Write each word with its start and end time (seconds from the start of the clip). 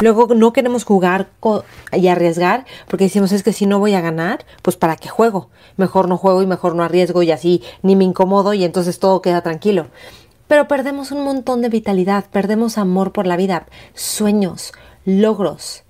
Luego 0.00 0.34
no 0.34 0.52
queremos 0.52 0.84
jugar 0.84 1.28
y 1.92 2.08
arriesgar 2.08 2.64
porque 2.88 3.04
decimos 3.04 3.32
es 3.32 3.42
que 3.42 3.52
si 3.52 3.66
no 3.66 3.78
voy 3.78 3.94
a 3.94 4.00
ganar, 4.00 4.46
pues 4.62 4.76
para 4.76 4.96
qué 4.96 5.08
juego. 5.08 5.50
Mejor 5.76 6.08
no 6.08 6.16
juego 6.16 6.42
y 6.42 6.46
mejor 6.46 6.74
no 6.74 6.82
arriesgo 6.82 7.22
y 7.22 7.30
así 7.30 7.62
ni 7.82 7.96
me 7.96 8.04
incomodo 8.04 8.54
y 8.54 8.64
entonces 8.64 8.98
todo 8.98 9.20
queda 9.20 9.42
tranquilo. 9.42 9.88
Pero 10.48 10.66
perdemos 10.68 11.12
un 11.12 11.22
montón 11.22 11.60
de 11.60 11.68
vitalidad, 11.68 12.24
perdemos 12.32 12.78
amor 12.78 13.12
por 13.12 13.26
la 13.26 13.36
vida, 13.36 13.66
sueños, 13.94 14.72
logros. 15.04 15.84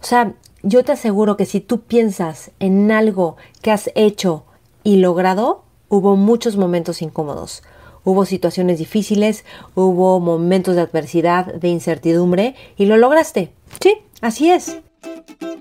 O 0.00 0.06
sea, 0.06 0.32
yo 0.62 0.84
te 0.84 0.92
aseguro 0.92 1.36
que 1.36 1.44
si 1.44 1.60
tú 1.60 1.80
piensas 1.82 2.52
en 2.60 2.90
algo 2.92 3.36
que 3.62 3.72
has 3.72 3.90
hecho 3.94 4.44
y 4.84 4.96
logrado, 4.96 5.64
hubo 5.88 6.16
muchos 6.16 6.56
momentos 6.56 7.02
incómodos. 7.02 7.62
Hubo 8.04 8.24
situaciones 8.24 8.78
difíciles, 8.78 9.44
hubo 9.74 10.20
momentos 10.20 10.74
de 10.76 10.82
adversidad, 10.82 11.54
de 11.54 11.68
incertidumbre 11.68 12.54
y 12.76 12.86
lo 12.86 12.96
lograste. 12.96 13.52
Sí, 13.80 13.94
así 14.20 14.50
es. 14.50 14.78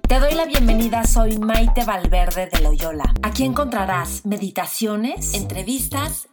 Te 0.09 0.19
doy 0.19 0.33
la 0.33 0.45
bienvenida, 0.45 1.03
soy 1.03 1.37
Maite 1.37 1.85
Valverde 1.85 2.49
de 2.51 2.61
Loyola. 2.61 3.13
Aquí 3.21 3.45
encontrarás 3.45 4.25
meditaciones, 4.25 5.35
entrevistas 5.35 6.29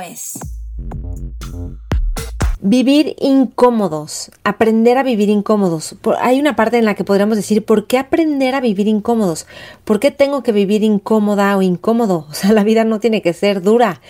es. 0.00 0.38
Vivir 2.60 3.14
incómodos, 3.20 4.32
aprender 4.42 4.98
a 4.98 5.04
vivir 5.04 5.28
incómodos. 5.28 5.94
Hay 6.20 6.40
una 6.40 6.56
parte 6.56 6.76
en 6.76 6.84
la 6.84 6.94
que 6.94 7.04
podríamos 7.04 7.36
decir, 7.36 7.64
¿por 7.64 7.86
qué 7.86 7.98
aprender 7.98 8.56
a 8.56 8.60
vivir 8.60 8.88
incómodos? 8.88 9.46
¿Por 9.84 10.00
qué 10.00 10.10
tengo 10.10 10.42
que 10.42 10.50
vivir 10.50 10.82
incómoda 10.82 11.56
o 11.56 11.62
incómodo? 11.62 12.26
O 12.30 12.34
sea, 12.34 12.52
la 12.52 12.64
vida 12.64 12.84
no 12.84 12.98
tiene 12.98 13.22
que 13.22 13.32
ser 13.32 13.62
dura. 13.62 14.00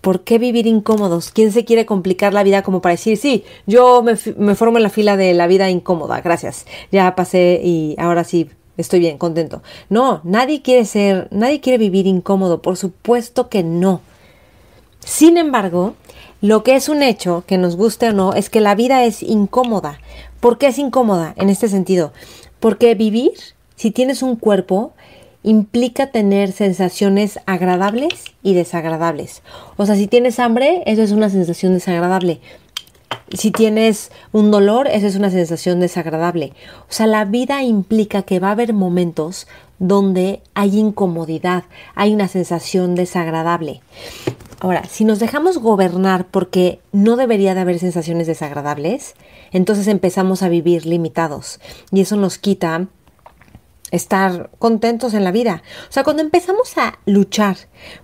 ¿Por 0.00 0.22
qué 0.22 0.38
vivir 0.38 0.68
incómodos? 0.68 1.30
¿Quién 1.30 1.52
se 1.52 1.64
quiere 1.64 1.84
complicar 1.84 2.32
la 2.32 2.44
vida 2.44 2.62
como 2.62 2.80
para 2.80 2.92
decir, 2.92 3.16
sí, 3.16 3.44
yo 3.66 4.02
me, 4.02 4.14
me 4.36 4.54
formo 4.54 4.76
en 4.76 4.84
la 4.84 4.90
fila 4.90 5.16
de 5.16 5.34
la 5.34 5.46
vida 5.46 5.70
incómoda, 5.70 6.20
gracias, 6.20 6.66
ya 6.90 7.14
pasé 7.14 7.60
y 7.62 7.94
ahora 7.98 8.24
sí 8.24 8.50
estoy 8.76 8.98
bien, 8.98 9.18
contento? 9.18 9.62
No, 9.90 10.20
nadie 10.24 10.60
quiere 10.60 10.84
ser, 10.86 11.28
nadie 11.30 11.60
quiere 11.60 11.78
vivir 11.78 12.08
incómodo, 12.08 12.62
por 12.62 12.76
supuesto 12.76 13.48
que 13.48 13.62
no. 13.62 14.00
Sin 15.04 15.36
embargo, 15.36 15.94
lo 16.40 16.62
que 16.62 16.76
es 16.76 16.88
un 16.88 17.02
hecho, 17.02 17.44
que 17.46 17.58
nos 17.58 17.76
guste 17.76 18.08
o 18.08 18.12
no, 18.12 18.34
es 18.34 18.50
que 18.50 18.60
la 18.60 18.74
vida 18.74 19.04
es 19.04 19.22
incómoda. 19.22 20.00
¿Por 20.40 20.58
qué 20.58 20.68
es 20.68 20.78
incómoda 20.78 21.34
en 21.36 21.50
este 21.50 21.68
sentido? 21.68 22.12
Porque 22.60 22.94
vivir, 22.94 23.32
si 23.76 23.90
tienes 23.90 24.22
un 24.22 24.36
cuerpo, 24.36 24.92
implica 25.42 26.08
tener 26.10 26.52
sensaciones 26.52 27.40
agradables 27.46 28.24
y 28.42 28.54
desagradables. 28.54 29.42
O 29.76 29.86
sea, 29.86 29.96
si 29.96 30.06
tienes 30.06 30.38
hambre, 30.38 30.82
eso 30.86 31.02
es 31.02 31.12
una 31.12 31.30
sensación 31.30 31.74
desagradable. 31.74 32.40
Si 33.32 33.50
tienes 33.50 34.12
un 34.32 34.50
dolor, 34.50 34.88
eso 34.88 35.06
es 35.06 35.16
una 35.16 35.30
sensación 35.30 35.80
desagradable. 35.80 36.52
O 36.82 36.92
sea, 36.92 37.06
la 37.06 37.24
vida 37.24 37.62
implica 37.62 38.22
que 38.22 38.40
va 38.40 38.48
a 38.48 38.52
haber 38.52 38.72
momentos 38.72 39.46
donde 39.78 40.42
hay 40.54 40.78
incomodidad, 40.78 41.64
hay 41.94 42.14
una 42.14 42.28
sensación 42.28 42.94
desagradable. 42.94 43.80
Ahora, 44.62 44.84
si 44.88 45.04
nos 45.04 45.18
dejamos 45.18 45.58
gobernar 45.58 46.28
porque 46.28 46.78
no 46.92 47.16
debería 47.16 47.52
de 47.52 47.62
haber 47.62 47.80
sensaciones 47.80 48.28
desagradables, 48.28 49.16
entonces 49.50 49.88
empezamos 49.88 50.44
a 50.44 50.48
vivir 50.48 50.86
limitados 50.86 51.58
y 51.90 52.00
eso 52.00 52.14
nos 52.14 52.38
quita 52.38 52.86
estar 53.90 54.50
contentos 54.60 55.14
en 55.14 55.24
la 55.24 55.32
vida. 55.32 55.64
O 55.90 55.92
sea, 55.92 56.04
cuando 56.04 56.22
empezamos 56.22 56.78
a 56.78 57.00
luchar 57.06 57.56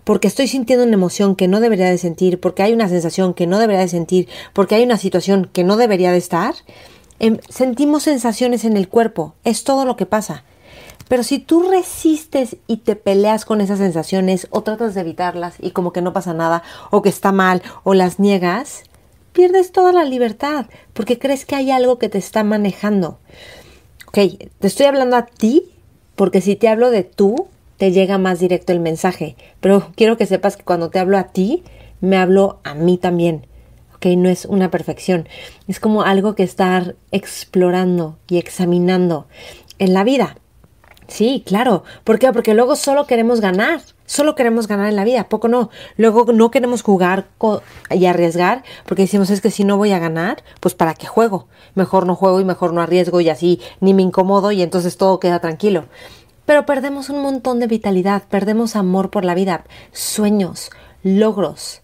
porque 0.03 0.27
estoy 0.27 0.49
sintiendo 0.49 0.85
una 0.85 0.95
emoción 0.95 1.37
que 1.37 1.47
no 1.47 1.61
debería 1.61 1.89
de 1.91 1.97
sentir, 1.97 2.41
porque 2.41 2.65
hay 2.65 2.73
una 2.73 2.89
sensación 2.89 3.35
que 3.35 3.47
no 3.47 3.61
debería 3.61 3.83
de 3.83 3.89
sentir, 3.89 4.29
porque 4.53 4.75
hay 4.75 4.83
una 4.83 4.97
situación 4.97 5.49
que 5.53 5.63
no 5.63 5.77
debería 5.77 6.11
de 6.11 6.19
estar, 6.19 6.57
em, 7.21 7.39
sentimos 7.49 8.03
sensaciones 8.03 8.65
en 8.65 8.77
el 8.77 8.89
cuerpo. 8.89 9.37
Es 9.45 9.63
todo 9.63 9.85
lo 9.85 9.95
que 9.95 10.07
pasa. 10.07 10.43
Pero 11.07 11.23
si 11.23 11.39
tú 11.39 11.63
resistes 11.63 12.57
y 12.67 12.79
te 12.79 12.97
peleas 12.97 13.45
con 13.45 13.61
esas 13.61 13.79
sensaciones 13.79 14.47
o 14.51 14.63
tratas 14.63 14.95
de 14.95 15.01
evitarlas 15.03 15.55
y 15.61 15.71
como 15.71 15.93
que 15.93 16.03
no 16.03 16.13
pasa 16.13 16.35
nada 16.35 16.63
o 16.91 17.03
que 17.03 17.09
está 17.09 17.33
mal 17.33 17.63
o 17.85 17.95
las 17.95 18.19
niegas, 18.19 18.83
pierdes 19.33 19.73
toda 19.73 19.93
la 19.93 20.05
libertad 20.05 20.67
porque 20.93 21.19
crees 21.19 21.47
que 21.47 21.55
hay 21.55 21.71
algo 21.71 21.99
que 21.99 22.09
te 22.09 22.19
está 22.19 22.45
manejando. 22.45 23.19
Ok, 24.09 24.19
te 24.59 24.67
estoy 24.67 24.87
hablando 24.87 25.17
a 25.17 25.27
ti 25.27 25.71
porque 26.17 26.41
si 26.41 26.57
te 26.57 26.69
hablo 26.69 26.91
de 26.91 27.05
tú, 27.05 27.47
te 27.77 27.93
llega 27.93 28.19
más 28.19 28.41
directo 28.41 28.73
el 28.73 28.81
mensaje. 28.81 29.37
Pero 29.61 29.93
quiero 29.95 30.17
que 30.17 30.27
sepas 30.27 30.57
que 30.57 30.65
cuando 30.65 30.91
te 30.91 30.99
hablo 30.99 31.17
a 31.17 31.29
ti, 31.29 31.63
me 32.01 32.17
hablo 32.17 32.59
a 32.65 32.75
mí 32.75 32.99
también. 32.99 33.47
Ok, 33.95 34.07
no 34.17 34.29
es 34.29 34.45
una 34.45 34.71
perfección. 34.71 35.29
Es 35.69 35.81
como 35.81 36.03
algo 36.03 36.35
que 36.35 36.43
estar 36.43 36.97
explorando 37.13 38.19
y 38.29 38.39
examinando 38.39 39.27
en 39.79 39.95
la 39.95 40.05
vida. 40.05 40.37
Sí, 41.09 41.43
claro. 41.47 41.85
¿Por 42.05 42.19
qué? 42.19 42.31
Porque 42.33 42.53
luego 42.53 42.77
solo 42.77 43.07
queremos 43.07 43.41
ganar. 43.41 43.81
Solo 44.05 44.35
queremos 44.35 44.69
ganar 44.69 44.89
en 44.91 44.97
la 44.97 45.05
vida, 45.05 45.29
poco 45.29 45.49
no. 45.49 45.71
Luego 45.97 46.33
no 46.33 46.51
queremos 46.51 46.83
jugar 46.83 47.29
y 47.91 48.07
arriesgar 48.07 48.63
porque 48.87 49.03
decimos 49.03 49.31
es 49.31 49.41
que 49.41 49.51
si 49.51 49.65
no 49.65 49.79
voy 49.79 49.93
a 49.93 49.99
ganar, 49.99 50.45
pues 50.61 50.75
para 50.75 50.95
qué 50.95 51.07
juego. 51.07 51.49
Mejor 51.75 52.07
no 52.07 52.15
juego 52.15 52.41
y 52.41 52.45
mejor 52.45 52.75
no 52.75 52.83
arriesgo 52.83 53.23
y 53.23 53.31
así 53.31 53.61
ni 53.81 53.95
me 53.95 54.03
incomodo 54.03 54.53
y 54.53 54.63
entonces 54.63 54.99
todo 54.99 55.19
queda 55.19 55.41
tranquilo. 55.41 55.87
Pero 56.45 56.67
perdemos 56.67 57.09
un 57.09 57.23
montón 57.23 57.59
de 57.59 57.67
vitalidad, 57.67 58.23
perdemos 58.29 58.77
amor 58.77 59.11
por 59.11 59.25
la 59.25 59.35
vida, 59.35 59.65
sueños, 59.93 60.71
logros. 61.03 61.81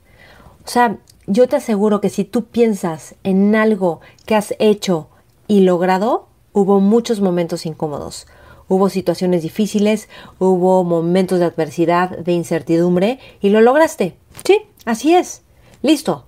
O 0.67 0.69
sea, 0.69 0.99
yo 1.27 1.49
te 1.49 1.57
aseguro 1.57 2.01
que 2.01 2.11
si 2.11 2.25
tú 2.25 2.45
piensas 2.45 3.15
en 3.25 3.55
algo 3.55 4.01
que 4.27 4.35
has 4.35 4.55
hecho 4.59 5.09
y 5.47 5.61
logrado, 5.61 6.29
hubo 6.53 6.81
muchos 6.81 7.21
momentos 7.21 7.67
incómodos 7.67 8.27
hubo 8.69 8.89
situaciones 8.89 9.43
difíciles, 9.43 10.09
hubo 10.39 10.85
momentos 10.85 11.39
de 11.39 11.47
adversidad, 11.47 12.19
de 12.19 12.33
incertidumbre 12.33 13.19
y 13.41 13.51
lo 13.51 13.61
lograste. 13.61 14.17
Sí, 14.45 14.63
así 14.85 15.15
es. 15.15 15.43
Listo. 15.83 16.27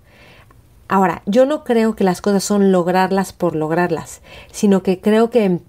Ahora, 0.88 1.22
yo 1.26 1.46
no 1.46 1.64
creo 1.64 1.96
que 1.96 2.04
las 2.04 2.20
cosas 2.20 2.44
son 2.44 2.70
lograrlas 2.70 3.32
por 3.32 3.56
lograrlas, 3.56 4.20
sino 4.52 4.82
que 4.82 5.00
creo 5.00 5.30
que 5.30 5.60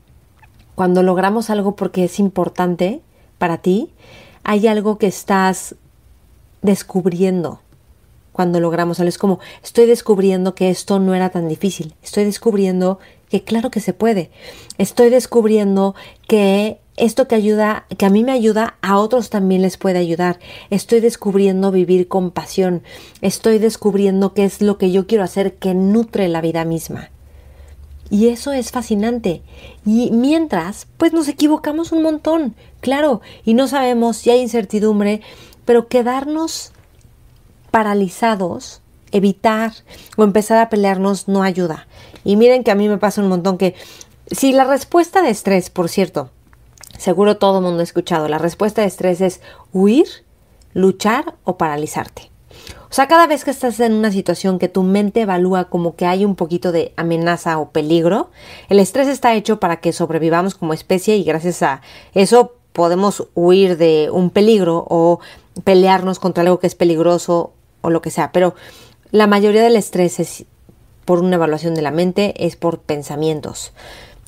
cuando 0.75 1.01
logramos 1.01 1.49
algo 1.49 1.75
porque 1.75 2.03
es 2.03 2.19
importante 2.19 3.01
para 3.39 3.57
ti, 3.57 3.91
hay 4.43 4.67
algo 4.67 4.99
que 4.99 5.07
estás 5.07 5.75
descubriendo 6.61 7.61
cuando 8.31 8.59
logramos 8.59 8.99
algo. 8.99 9.09
Es 9.09 9.17
como, 9.17 9.39
estoy 9.63 9.87
descubriendo 9.87 10.53
que 10.53 10.69
esto 10.69 10.99
no 10.99 11.15
era 11.15 11.29
tan 11.29 11.47
difícil. 11.47 11.95
Estoy 12.03 12.25
descubriendo 12.25 12.99
que 13.29 13.43
claro 13.43 13.71
que 13.71 13.79
se 13.79 13.93
puede. 13.93 14.31
Estoy 14.77 15.09
descubriendo 15.09 15.95
que 16.27 16.79
esto 16.97 17.27
que 17.27 17.35
ayuda, 17.35 17.85
que 17.97 18.05
a 18.05 18.09
mí 18.09 18.23
me 18.23 18.31
ayuda, 18.31 18.75
a 18.81 18.97
otros 18.97 19.29
también 19.29 19.61
les 19.61 19.77
puede 19.77 19.99
ayudar. 19.99 20.39
Estoy 20.69 20.99
descubriendo 20.99 21.71
vivir 21.71 22.07
con 22.07 22.31
pasión. 22.31 22.81
Estoy 23.21 23.59
descubriendo 23.59 24.33
qué 24.33 24.45
es 24.45 24.61
lo 24.61 24.77
que 24.77 24.91
yo 24.91 25.05
quiero 25.05 25.23
hacer 25.23 25.55
que 25.55 25.73
nutre 25.73 26.27
la 26.27 26.41
vida 26.41 26.65
misma. 26.65 27.11
Y 28.09 28.29
eso 28.29 28.51
es 28.51 28.71
fascinante. 28.71 29.41
Y 29.85 30.11
mientras, 30.11 30.87
pues 30.97 31.13
nos 31.13 31.27
equivocamos 31.27 31.91
un 31.91 32.01
montón, 32.01 32.55
claro, 32.79 33.21
y 33.43 33.53
no 33.53 33.67
sabemos 33.67 34.17
si 34.17 34.29
hay 34.29 34.39
incertidumbre, 34.39 35.21
pero 35.65 35.87
quedarnos 35.87 36.71
paralizados, 37.69 38.81
evitar 39.11 39.73
o 40.15 40.23
empezar 40.23 40.57
a 40.57 40.69
pelearnos 40.69 41.27
no 41.27 41.43
ayuda. 41.43 41.87
Y 42.27 42.35
miren 42.35 42.65
que 42.65 42.71
a 42.71 42.75
mí 42.75 42.89
me 42.89 42.97
pasa 42.97 43.21
un 43.21 43.29
montón 43.29 43.57
que 43.57 43.73
si 44.29 44.51
la 44.51 44.65
respuesta 44.65 45.21
de 45.21 45.29
estrés, 45.29 45.69
por 45.69 45.87
cierto, 45.87 46.29
seguro 46.97 47.37
todo 47.37 47.59
el 47.59 47.63
mundo 47.63 47.79
ha 47.79 47.83
escuchado, 47.83 48.27
la 48.27 48.37
respuesta 48.37 48.81
de 48.81 48.87
estrés 48.87 49.21
es 49.21 49.39
huir, 49.71 50.07
luchar 50.73 51.35
o 51.45 51.57
paralizarte. 51.57 52.29
O 52.89 52.93
sea, 52.93 53.07
cada 53.07 53.27
vez 53.27 53.45
que 53.45 53.51
estás 53.51 53.79
en 53.79 53.93
una 53.93 54.11
situación 54.11 54.59
que 54.59 54.67
tu 54.67 54.83
mente 54.83 55.21
evalúa 55.21 55.69
como 55.69 55.95
que 55.95 56.05
hay 56.05 56.25
un 56.25 56.35
poquito 56.35 56.73
de 56.73 56.91
amenaza 56.97 57.59
o 57.59 57.69
peligro, 57.69 58.29
el 58.67 58.79
estrés 58.79 59.07
está 59.07 59.33
hecho 59.33 59.61
para 59.61 59.77
que 59.77 59.93
sobrevivamos 59.93 60.53
como 60.53 60.73
especie 60.73 61.15
y 61.15 61.23
gracias 61.23 61.63
a 61.63 61.79
eso 62.13 62.55
podemos 62.73 63.29
huir 63.35 63.77
de 63.77 64.09
un 64.11 64.31
peligro 64.31 64.85
o 64.89 65.21
pelearnos 65.63 66.19
contra 66.19 66.43
algo 66.43 66.59
que 66.59 66.67
es 66.67 66.75
peligroso 66.75 67.53
o 67.79 67.89
lo 67.89 68.01
que 68.01 68.11
sea. 68.11 68.33
Pero 68.33 68.53
la 69.11 69.27
mayoría 69.27 69.63
del 69.63 69.77
estrés 69.77 70.19
es 70.19 70.45
por 71.07 71.19
una 71.19 71.37
evaluación 71.37 71.73
de 71.73 71.81
la 71.81 71.91
mente, 71.91 72.33
es 72.45 72.57
por 72.57 72.79
pensamientos. 72.79 73.71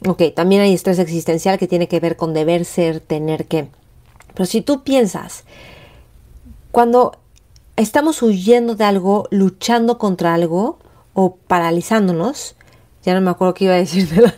Ok, 0.08 0.24
también 0.34 0.62
hay 0.62 0.74
estrés 0.74 0.98
existencial 0.98 1.60
que 1.60 1.68
tiene 1.68 1.90
que 1.90 2.00
ver 2.00 2.16
con 2.16 2.34
deber 2.34 2.64
ser, 2.64 3.02
tener 3.02 3.48
que. 3.48 3.68
Pero 4.34 4.46
si 4.46 4.62
tú 4.62 4.82
piensas, 4.82 5.44
cuando 6.72 7.18
estamos 7.76 8.22
huyendo 8.22 8.76
de 8.76 8.86
algo, 8.86 9.28
luchando 9.30 9.98
contra 9.98 10.34
algo 10.34 10.80
o 11.14 11.36
paralizándonos, 11.36 12.56
ya 13.04 13.14
no 13.14 13.20
me 13.20 13.32
acuerdo 13.32 13.56
qué 13.56 13.66
iba 13.66 13.74
a 13.74 13.78
decir 13.78 14.08
de 14.08 14.22
la, 14.22 14.36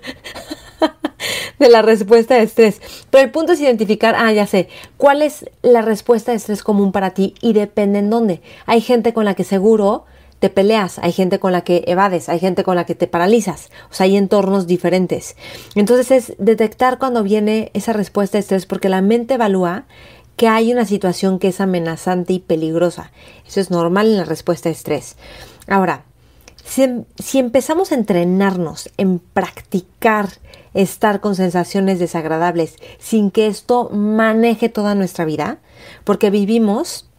de 1.60 1.70
la 1.70 1.84
respuesta 1.84 2.34
de 2.34 2.42
estrés. 2.42 2.82
Pero 3.12 3.24
el 3.24 3.30
punto 3.30 3.52
es 3.52 3.62
identificar, 3.62 4.16
ah, 4.18 4.34
ya 4.34 4.48
sé, 4.48 4.68
cuál 4.98 5.22
es 5.22 5.46
la 5.62 5.84
respuesta 5.84 6.32
de 6.32 6.38
estrés 6.38 6.64
común 6.64 6.92
para 6.92 7.12
ti 7.12 7.36
y 7.40 7.54
depende 7.54 8.00
en 8.00 8.10
dónde. 8.10 8.42
Hay 8.66 8.82
gente 8.82 9.14
con 9.14 9.26
la 9.26 9.36
que 9.36 9.44
seguro 9.44 10.06
te 10.42 10.50
peleas, 10.50 10.98
hay 10.98 11.12
gente 11.12 11.40
con 11.40 11.52
la 11.52 11.62
que 11.62 11.84
evades, 11.86 12.28
hay 12.28 12.40
gente 12.40 12.64
con 12.64 12.76
la 12.76 12.88
que 12.88 12.96
te 12.96 13.06
paralizas, 13.06 13.70
o 13.92 13.94
sea, 13.94 14.06
hay 14.06 14.18
entornos 14.18 14.66
diferentes. 14.66 15.36
Entonces 15.76 16.10
es 16.10 16.36
detectar 16.40 16.98
cuando 16.98 17.22
viene 17.22 17.70
esa 17.76 17.94
respuesta 17.94 18.38
de 18.38 18.40
estrés 18.40 18.66
porque 18.66 18.90
la 18.90 19.04
mente 19.04 19.36
evalúa 19.36 19.86
que 20.38 20.48
hay 20.48 20.74
una 20.74 20.86
situación 20.86 21.38
que 21.38 21.50
es 21.50 21.62
amenazante 21.62 22.34
y 22.34 22.40
peligrosa. 22.40 23.12
Eso 23.48 23.60
es 23.60 23.70
normal 23.70 24.08
en 24.08 24.18
la 24.18 24.26
respuesta 24.26 24.68
de 24.68 24.74
estrés. 24.74 25.16
Ahora, 25.68 26.06
si, 26.66 26.88
si 27.20 27.38
empezamos 27.38 27.92
a 27.92 27.96
entrenarnos 27.96 28.90
en 28.98 29.20
practicar 29.20 30.30
estar 30.74 31.20
con 31.20 31.36
sensaciones 31.36 32.00
desagradables 32.00 32.78
sin 32.98 33.30
que 33.30 33.46
esto 33.46 33.90
maneje 33.90 34.70
toda 34.70 34.96
nuestra 34.96 35.24
vida, 35.24 35.60
porque 36.04 36.32
vivimos 36.32 37.11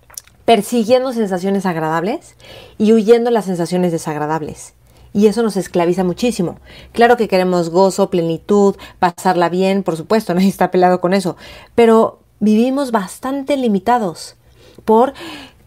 persiguiendo 0.45 1.13
sensaciones 1.13 1.67
agradables 1.67 2.37
y 2.79 2.93
huyendo 2.93 3.31
las 3.31 3.45
sensaciones 3.45 3.93
desagradables. 3.93 4.75
Y 5.15 5.27
eso 5.27 5.43
nos 5.43 5.57
esclaviza 5.57 6.05
muchísimo. 6.05 6.59
Claro 6.93 7.17
que 7.17 7.29
queremos 7.29 7.71
gozo, 7.71 8.11
plenitud, 8.11 8.77
pasarla 8.99 9.49
bien, 9.49 9.83
por 9.83 9.97
supuesto, 9.97 10.35
nadie 10.35 10.49
está 10.49 10.71
pelado 10.71 11.01
con 11.01 11.15
eso. 11.15 11.37
Pero 11.75 12.21
vivimos 12.41 12.91
bastante 12.91 13.57
limitados 13.57 14.37
por 14.85 15.13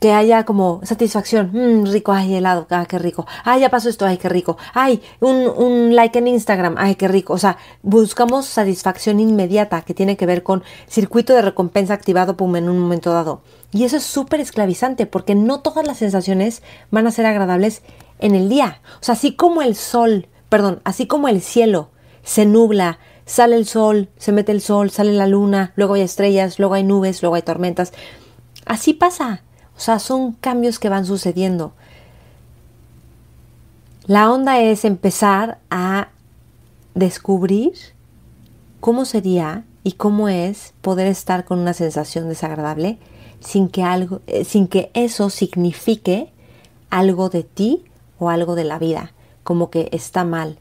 que 0.05 0.11
haya 0.11 0.45
como 0.45 0.81
satisfacción, 0.83 1.49
mmm, 1.51 1.91
rico, 1.91 2.11
ay, 2.11 2.35
helado, 2.35 2.67
ah, 2.69 2.85
qué 2.87 2.99
rico, 2.99 3.25
ay, 3.43 3.61
ya 3.61 3.71
pasó 3.71 3.89
esto, 3.89 4.05
ay, 4.05 4.17
qué 4.17 4.29
rico, 4.29 4.55
ay, 4.75 5.01
un, 5.19 5.47
un 5.47 5.95
like 5.95 6.19
en 6.19 6.27
Instagram, 6.27 6.75
ay, 6.77 6.93
qué 6.93 7.07
rico, 7.07 7.33
o 7.33 7.39
sea, 7.39 7.57
buscamos 7.81 8.45
satisfacción 8.45 9.19
inmediata 9.19 9.81
que 9.81 9.95
tiene 9.95 10.15
que 10.15 10.27
ver 10.27 10.43
con 10.43 10.63
circuito 10.87 11.33
de 11.33 11.41
recompensa 11.41 11.95
activado 11.95 12.35
en 12.55 12.69
un 12.69 12.77
momento 12.77 13.13
dado. 13.13 13.41
Y 13.71 13.83
eso 13.83 13.97
es 13.97 14.03
súper 14.03 14.41
esclavizante 14.41 15.07
porque 15.07 15.33
no 15.33 15.61
todas 15.61 15.87
las 15.87 15.97
sensaciones 15.97 16.61
van 16.91 17.07
a 17.07 17.11
ser 17.11 17.25
agradables 17.25 17.81
en 18.19 18.35
el 18.35 18.47
día. 18.47 18.81
O 19.01 19.03
sea, 19.03 19.13
así 19.13 19.33
como 19.33 19.63
el 19.63 19.75
sol, 19.75 20.27
perdón, 20.49 20.81
así 20.83 21.07
como 21.07 21.29
el 21.29 21.41
cielo 21.41 21.89
se 22.21 22.45
nubla, 22.45 22.99
sale 23.25 23.55
el 23.55 23.65
sol, 23.65 24.09
se 24.17 24.31
mete 24.31 24.51
el 24.51 24.61
sol, 24.61 24.91
sale 24.91 25.13
la 25.13 25.25
luna, 25.25 25.73
luego 25.75 25.95
hay 25.95 26.01
estrellas, 26.01 26.59
luego 26.59 26.75
hay 26.75 26.83
nubes, 26.83 27.23
luego 27.23 27.37
hay 27.37 27.41
tormentas. 27.41 27.91
Así 28.67 28.93
pasa. 28.93 29.41
O 29.77 29.79
sea, 29.79 29.99
son 29.99 30.33
cambios 30.33 30.79
que 30.79 30.89
van 30.89 31.05
sucediendo. 31.05 31.73
La 34.07 34.31
onda 34.31 34.59
es 34.59 34.85
empezar 34.85 35.57
a 35.69 36.09
descubrir 36.93 37.73
cómo 38.79 39.05
sería 39.05 39.65
y 39.83 39.93
cómo 39.93 40.29
es 40.29 40.73
poder 40.81 41.07
estar 41.07 41.45
con 41.45 41.59
una 41.59 41.73
sensación 41.73 42.29
desagradable 42.29 42.97
sin 43.39 43.67
que, 43.67 43.83
algo, 43.83 44.21
eh, 44.27 44.45
sin 44.45 44.67
que 44.67 44.91
eso 44.93 45.29
signifique 45.29 46.31
algo 46.89 47.29
de 47.29 47.43
ti 47.43 47.83
o 48.19 48.29
algo 48.29 48.55
de 48.55 48.63
la 48.63 48.79
vida, 48.79 49.11
como 49.43 49.69
que 49.69 49.89
está 49.91 50.23
mal. 50.23 50.57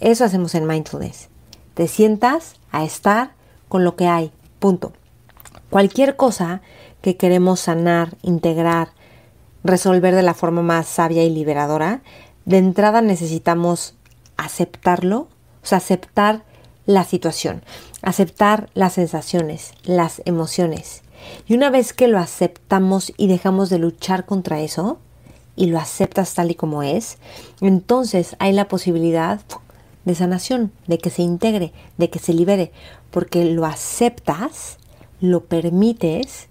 Eso 0.00 0.24
hacemos 0.24 0.54
en 0.54 0.66
mindfulness. 0.66 1.28
Te 1.74 1.88
sientas 1.88 2.56
a 2.70 2.84
estar 2.84 3.32
con 3.68 3.84
lo 3.84 3.96
que 3.96 4.06
hay, 4.06 4.30
punto. 4.58 4.92
Cualquier 5.70 6.16
cosa 6.16 6.60
que 7.04 7.18
queremos 7.18 7.60
sanar, 7.60 8.16
integrar, 8.22 8.88
resolver 9.62 10.14
de 10.14 10.22
la 10.22 10.32
forma 10.32 10.62
más 10.62 10.86
sabia 10.86 11.22
y 11.22 11.28
liberadora, 11.28 12.00
de 12.46 12.56
entrada 12.56 13.02
necesitamos 13.02 13.94
aceptarlo, 14.38 15.28
o 15.62 15.66
sea, 15.66 15.76
aceptar 15.76 16.44
la 16.86 17.04
situación, 17.04 17.62
aceptar 18.00 18.70
las 18.72 18.94
sensaciones, 18.94 19.72
las 19.84 20.22
emociones. 20.24 21.02
Y 21.46 21.52
una 21.52 21.68
vez 21.68 21.92
que 21.92 22.08
lo 22.08 22.18
aceptamos 22.18 23.12
y 23.18 23.26
dejamos 23.26 23.68
de 23.68 23.80
luchar 23.80 24.24
contra 24.24 24.62
eso, 24.62 24.98
y 25.56 25.66
lo 25.66 25.78
aceptas 25.78 26.32
tal 26.32 26.52
y 26.52 26.54
como 26.54 26.82
es, 26.82 27.18
entonces 27.60 28.34
hay 28.38 28.54
la 28.54 28.66
posibilidad 28.66 29.42
de 30.06 30.14
sanación, 30.14 30.72
de 30.86 30.96
que 30.96 31.10
se 31.10 31.20
integre, 31.20 31.74
de 31.98 32.08
que 32.08 32.18
se 32.18 32.32
libere, 32.32 32.72
porque 33.10 33.44
lo 33.44 33.66
aceptas, 33.66 34.78
lo 35.20 35.44
permites 35.44 36.48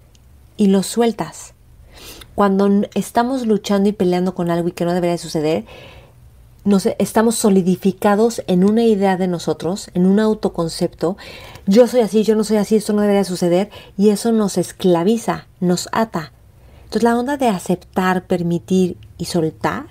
y 0.56 0.66
lo 0.66 0.82
sueltas. 0.82 1.54
Cuando 2.34 2.68
estamos 2.94 3.46
luchando 3.46 3.88
y 3.88 3.92
peleando 3.92 4.34
con 4.34 4.50
algo 4.50 4.68
y 4.68 4.72
que 4.72 4.84
no 4.84 4.92
debería 4.92 5.18
suceder, 5.18 5.64
nos 6.64 6.86
estamos 6.86 7.34
solidificados 7.34 8.42
en 8.46 8.64
una 8.64 8.84
idea 8.84 9.16
de 9.16 9.28
nosotros, 9.28 9.90
en 9.94 10.06
un 10.06 10.18
autoconcepto. 10.18 11.16
Yo 11.66 11.86
soy 11.86 12.00
así, 12.00 12.24
yo 12.24 12.34
no 12.34 12.42
soy 12.42 12.56
así, 12.56 12.76
esto 12.76 12.92
no 12.94 13.02
debería 13.02 13.24
suceder 13.24 13.70
y 13.98 14.08
eso 14.08 14.32
nos 14.32 14.56
esclaviza, 14.56 15.46
nos 15.60 15.88
ata. 15.92 16.32
Entonces 16.84 17.02
la 17.02 17.18
onda 17.18 17.36
de 17.36 17.48
aceptar, 17.48 18.26
permitir 18.26 18.96
y 19.18 19.26
soltar 19.26 19.86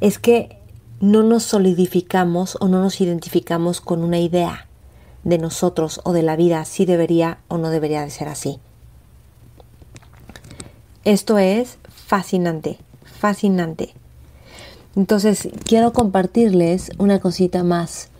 es 0.00 0.18
que 0.18 0.58
no 1.00 1.22
nos 1.22 1.44
solidificamos 1.44 2.58
o 2.60 2.68
no 2.68 2.82
nos 2.82 3.00
identificamos 3.00 3.80
con 3.80 4.02
una 4.02 4.18
idea 4.18 4.68
de 5.24 5.38
nosotros 5.38 6.00
o 6.04 6.12
de 6.12 6.22
la 6.22 6.36
vida 6.36 6.64
si 6.64 6.84
debería 6.84 7.38
o 7.48 7.58
no 7.58 7.70
debería 7.70 8.02
de 8.02 8.10
ser 8.10 8.28
así. 8.28 8.60
Esto 11.08 11.38
es 11.38 11.78
fascinante, 11.88 12.76
fascinante. 13.02 13.94
Entonces, 14.94 15.48
quiero 15.64 15.94
compartirles 15.94 16.90
una 16.98 17.18
cosita 17.18 17.64
más. 17.64 18.10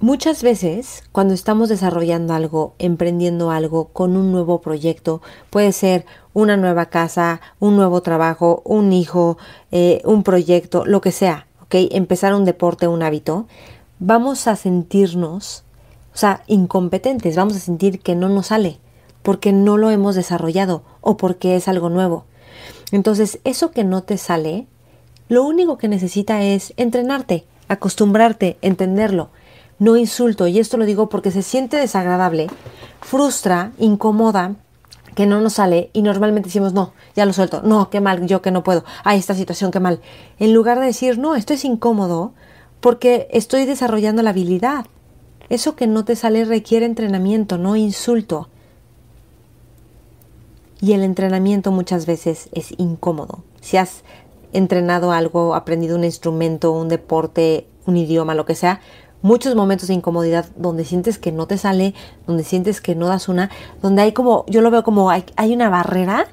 Muchas 0.00 0.42
veces, 0.42 1.04
cuando 1.12 1.34
estamos 1.34 1.68
desarrollando 1.68 2.32
algo, 2.32 2.72
emprendiendo 2.78 3.50
algo 3.50 3.88
con 3.88 4.16
un 4.16 4.32
nuevo 4.32 4.62
proyecto, 4.62 5.20
puede 5.50 5.70
ser 5.72 6.06
una 6.32 6.56
nueva 6.56 6.86
casa, 6.86 7.42
un 7.60 7.76
nuevo 7.76 8.00
trabajo, 8.00 8.62
un 8.64 8.94
hijo, 8.94 9.36
eh, 9.70 10.00
un 10.06 10.22
proyecto, 10.22 10.86
lo 10.86 11.02
que 11.02 11.12
sea, 11.12 11.46
¿ok? 11.60 11.74
Empezar 11.90 12.32
un 12.32 12.46
deporte, 12.46 12.88
un 12.88 13.02
hábito, 13.02 13.48
vamos 13.98 14.46
a 14.46 14.56
sentirnos, 14.56 15.64
o 16.14 16.16
sea, 16.16 16.42
incompetentes, 16.46 17.36
vamos 17.36 17.54
a 17.54 17.60
sentir 17.60 18.00
que 18.00 18.14
no 18.14 18.30
nos 18.30 18.46
sale, 18.46 18.78
porque 19.22 19.52
no 19.52 19.76
lo 19.78 19.90
hemos 19.90 20.14
desarrollado 20.14 20.82
o 21.00 21.16
porque 21.16 21.56
es 21.56 21.68
algo 21.68 21.90
nuevo. 21.90 22.24
Entonces, 22.90 23.40
eso 23.44 23.70
que 23.70 23.84
no 23.84 24.02
te 24.02 24.18
sale, 24.18 24.66
lo 25.28 25.44
único 25.44 25.78
que 25.78 25.88
necesita 25.88 26.42
es 26.42 26.74
entrenarte, 26.76 27.46
acostumbrarte, 27.68 28.58
entenderlo. 28.60 29.30
No 29.78 29.96
insulto, 29.96 30.46
y 30.46 30.58
esto 30.58 30.76
lo 30.76 30.84
digo 30.84 31.08
porque 31.08 31.30
se 31.30 31.42
siente 31.42 31.76
desagradable, 31.76 32.48
frustra, 33.00 33.72
incomoda, 33.78 34.56
que 35.14 35.26
no 35.26 35.40
nos 35.40 35.54
sale 35.54 35.90
y 35.92 36.02
normalmente 36.02 36.48
decimos, 36.48 36.72
no, 36.72 36.92
ya 37.14 37.26
lo 37.26 37.32
suelto, 37.32 37.62
no, 37.62 37.90
qué 37.90 38.00
mal, 38.00 38.26
yo 38.26 38.42
que 38.42 38.50
no 38.50 38.62
puedo, 38.62 38.84
ay, 39.04 39.18
esta 39.18 39.34
situación, 39.34 39.70
qué 39.70 39.80
mal. 39.80 40.00
En 40.38 40.54
lugar 40.54 40.80
de 40.80 40.86
decir, 40.86 41.18
no, 41.18 41.34
esto 41.34 41.52
es 41.52 41.64
incómodo 41.64 42.32
porque 42.80 43.28
estoy 43.30 43.64
desarrollando 43.64 44.22
la 44.22 44.30
habilidad. 44.30 44.86
Eso 45.48 45.76
que 45.76 45.86
no 45.86 46.04
te 46.04 46.16
sale 46.16 46.44
requiere 46.44 46.86
entrenamiento, 46.86 47.58
no 47.58 47.76
insulto. 47.76 48.48
Y 50.82 50.94
el 50.94 51.04
entrenamiento 51.04 51.70
muchas 51.70 52.06
veces 52.06 52.48
es 52.52 52.74
incómodo. 52.76 53.44
Si 53.60 53.76
has 53.76 54.02
entrenado 54.52 55.12
algo, 55.12 55.54
aprendido 55.54 55.96
un 55.96 56.02
instrumento, 56.02 56.72
un 56.72 56.88
deporte, 56.88 57.68
un 57.86 57.96
idioma, 57.96 58.34
lo 58.34 58.46
que 58.46 58.56
sea, 58.56 58.80
muchos 59.22 59.54
momentos 59.54 59.86
de 59.86 59.94
incomodidad 59.94 60.46
donde 60.56 60.84
sientes 60.84 61.18
que 61.18 61.30
no 61.30 61.46
te 61.46 61.56
sale, 61.56 61.94
donde 62.26 62.42
sientes 62.42 62.80
que 62.80 62.96
no 62.96 63.06
das 63.06 63.28
una, 63.28 63.48
donde 63.80 64.02
hay 64.02 64.12
como, 64.12 64.44
yo 64.48 64.60
lo 64.60 64.72
veo 64.72 64.82
como 64.82 65.08
hay, 65.10 65.24
una 65.54 65.70
barrera 65.70 66.26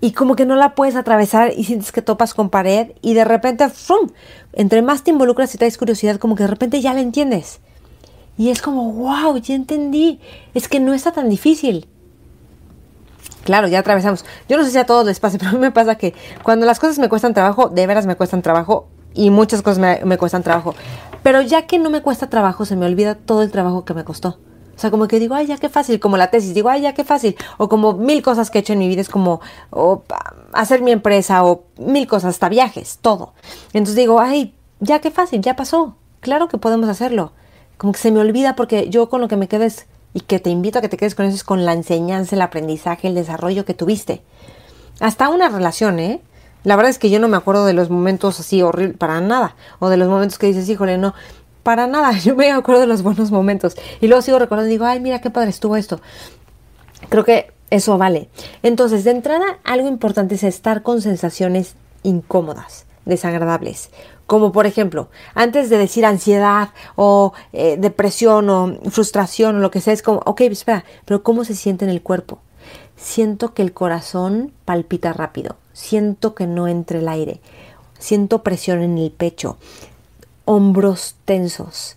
y 0.00 0.12
como 0.12 0.36
que 0.36 0.46
no 0.46 0.54
la 0.54 0.76
puedes 0.76 0.94
atravesar 0.94 1.52
y 1.56 1.64
sientes 1.64 1.90
que 1.90 2.02
topas 2.02 2.34
con 2.34 2.50
pared 2.50 2.92
y 3.02 3.14
de 3.14 3.24
repente, 3.24 3.68
¡fum! 3.68 4.10
entre 4.52 4.82
más 4.82 5.02
te 5.02 5.10
involucras 5.10 5.52
y 5.56 5.58
traes 5.58 5.76
curiosidad, 5.76 6.18
como 6.18 6.36
que 6.36 6.44
de 6.44 6.50
repente 6.50 6.80
ya 6.80 6.94
la 6.94 7.00
entiendes. 7.00 7.58
Y 8.38 8.50
es 8.50 8.62
como, 8.62 8.92
wow, 8.92 9.36
ya 9.38 9.56
entendí. 9.56 10.20
Es 10.54 10.68
que 10.68 10.78
no 10.78 10.94
está 10.94 11.10
tan 11.10 11.28
difícil. 11.28 11.88
Claro, 13.44 13.68
ya 13.68 13.80
atravesamos. 13.80 14.24
Yo 14.48 14.56
no 14.56 14.64
sé 14.64 14.70
si 14.70 14.78
a 14.78 14.86
todos 14.86 15.04
les 15.06 15.20
pasa, 15.20 15.38
pero 15.40 15.50
a 15.50 15.54
mí 15.54 15.58
me 15.58 15.70
pasa 15.70 15.96
que 15.96 16.14
cuando 16.42 16.66
las 16.66 16.78
cosas 16.78 16.98
me 16.98 17.08
cuestan 17.08 17.34
trabajo, 17.34 17.68
de 17.68 17.86
veras 17.86 18.06
me 18.06 18.16
cuestan 18.16 18.42
trabajo 18.42 18.86
y 19.14 19.30
muchas 19.30 19.62
cosas 19.62 19.78
me, 20.04 20.18
cuestan 20.18 20.42
trabajo. 20.42 20.74
Pero 21.22 21.40
ya 21.42 21.66
que 21.66 21.78
no 21.78 21.90
me 21.90 22.02
cuesta 22.02 22.28
trabajo, 22.28 22.64
se 22.64 22.76
me 22.76 22.86
olvida 22.86 23.14
todo 23.14 23.42
el 23.42 23.50
trabajo 23.50 23.84
que 23.84 23.94
me 23.94 24.04
costó. 24.04 24.38
O 24.74 24.78
sea, 24.82 24.90
como 24.90 25.06
que 25.06 25.20
digo, 25.20 25.34
ay, 25.34 25.46
ya 25.46 25.58
qué 25.58 25.68
fácil, 25.68 26.00
como 26.00 26.16
la 26.16 26.30
tesis, 26.30 26.54
digo, 26.54 26.68
ay, 26.68 26.82
ya 26.82 26.94
qué 26.94 27.04
fácil. 27.04 27.36
O 27.58 27.68
como 27.68 27.92
mil 27.92 28.22
cosas 28.22 28.50
que 28.50 28.58
he 28.58 28.60
hecho 28.62 28.72
en 28.72 28.78
mi 28.78 28.88
vida, 28.88 29.02
es 29.02 29.10
como 29.10 29.40
hacer 30.52 30.80
mi 30.80 30.90
empresa 30.90 31.44
o 31.44 31.64
mil 31.78 32.06
cosas, 32.06 32.30
hasta 32.30 32.48
viajes, 32.48 32.98
todo. 33.00 33.34
Entonces 33.74 33.96
digo, 33.96 34.18
ay, 34.18 34.54
ya 34.80 35.00
qué 35.00 35.10
fácil, 35.10 35.42
ya 35.42 35.54
pasó. 35.54 35.94
Claro 36.20 36.48
que 36.48 36.58
podemos 36.58 36.88
hacerlo. 36.88 37.32
Como 37.76 37.92
que 37.92 37.98
se 37.98 38.10
me 38.10 38.20
olvida 38.20 38.56
porque 38.56 38.88
yo 38.88 39.08
con 39.08 39.20
lo 39.20 39.28
que 39.28 39.36
me 39.36 39.46
quedes 39.46 39.86
y 40.14 40.20
que 40.20 40.38
te 40.38 40.50
invito 40.50 40.78
a 40.78 40.82
que 40.82 40.88
te 40.88 40.96
quedes 40.96 41.14
con 41.14 41.26
eso 41.26 41.36
es 41.36 41.44
con 41.44 41.64
la 41.64 41.72
enseñanza, 41.72 42.36
el 42.36 42.42
aprendizaje, 42.42 43.08
el 43.08 43.14
desarrollo 43.14 43.64
que 43.64 43.74
tuviste. 43.74 44.22
Hasta 45.00 45.28
una 45.28 45.48
relación, 45.48 45.98
¿eh? 45.98 46.20
La 46.64 46.76
verdad 46.76 46.90
es 46.90 46.98
que 46.98 47.10
yo 47.10 47.18
no 47.18 47.28
me 47.28 47.36
acuerdo 47.36 47.64
de 47.66 47.72
los 47.72 47.90
momentos 47.90 48.38
así 48.38 48.62
horribles, 48.62 48.96
para 48.96 49.20
nada. 49.20 49.56
O 49.80 49.88
de 49.88 49.96
los 49.96 50.08
momentos 50.08 50.38
que 50.38 50.46
dices, 50.46 50.68
híjole, 50.68 50.96
no, 50.96 51.14
para 51.62 51.86
nada. 51.86 52.12
Yo 52.18 52.36
me 52.36 52.50
acuerdo 52.50 52.82
de 52.82 52.86
los 52.86 53.02
buenos 53.02 53.30
momentos. 53.30 53.76
Y 54.00 54.06
luego 54.06 54.22
sigo 54.22 54.38
recordando 54.38 54.68
y 54.68 54.72
digo, 54.72 54.84
ay, 54.84 55.00
mira 55.00 55.20
qué 55.20 55.30
padre 55.30 55.50
estuvo 55.50 55.76
esto. 55.76 56.00
Creo 57.08 57.24
que 57.24 57.52
eso 57.70 57.98
vale. 57.98 58.28
Entonces, 58.62 59.02
de 59.04 59.10
entrada, 59.10 59.58
algo 59.64 59.88
importante 59.88 60.36
es 60.36 60.44
estar 60.44 60.82
con 60.82 61.00
sensaciones 61.00 61.74
incómodas, 62.02 62.86
desagradables. 63.04 63.90
Como 64.26 64.52
por 64.52 64.66
ejemplo, 64.66 65.08
antes 65.34 65.68
de 65.68 65.78
decir 65.78 66.06
ansiedad 66.06 66.70
o 66.96 67.32
eh, 67.52 67.76
depresión 67.78 68.48
o 68.50 68.74
frustración 68.90 69.56
o 69.56 69.60
lo 69.60 69.70
que 69.70 69.80
sea, 69.80 69.92
es 69.92 70.02
como, 70.02 70.20
ok, 70.24 70.42
espera, 70.42 70.84
pero 71.04 71.22
¿cómo 71.22 71.44
se 71.44 71.54
siente 71.54 71.84
en 71.84 71.90
el 71.90 72.02
cuerpo? 72.02 72.38
Siento 72.96 73.52
que 73.52 73.62
el 73.62 73.72
corazón 73.72 74.52
palpita 74.64 75.12
rápido, 75.12 75.56
siento 75.72 76.34
que 76.34 76.46
no 76.46 76.68
entre 76.68 77.00
el 77.00 77.08
aire, 77.08 77.40
siento 77.98 78.42
presión 78.42 78.82
en 78.82 78.96
el 78.96 79.10
pecho, 79.10 79.56
hombros 80.44 81.16
tensos, 81.24 81.96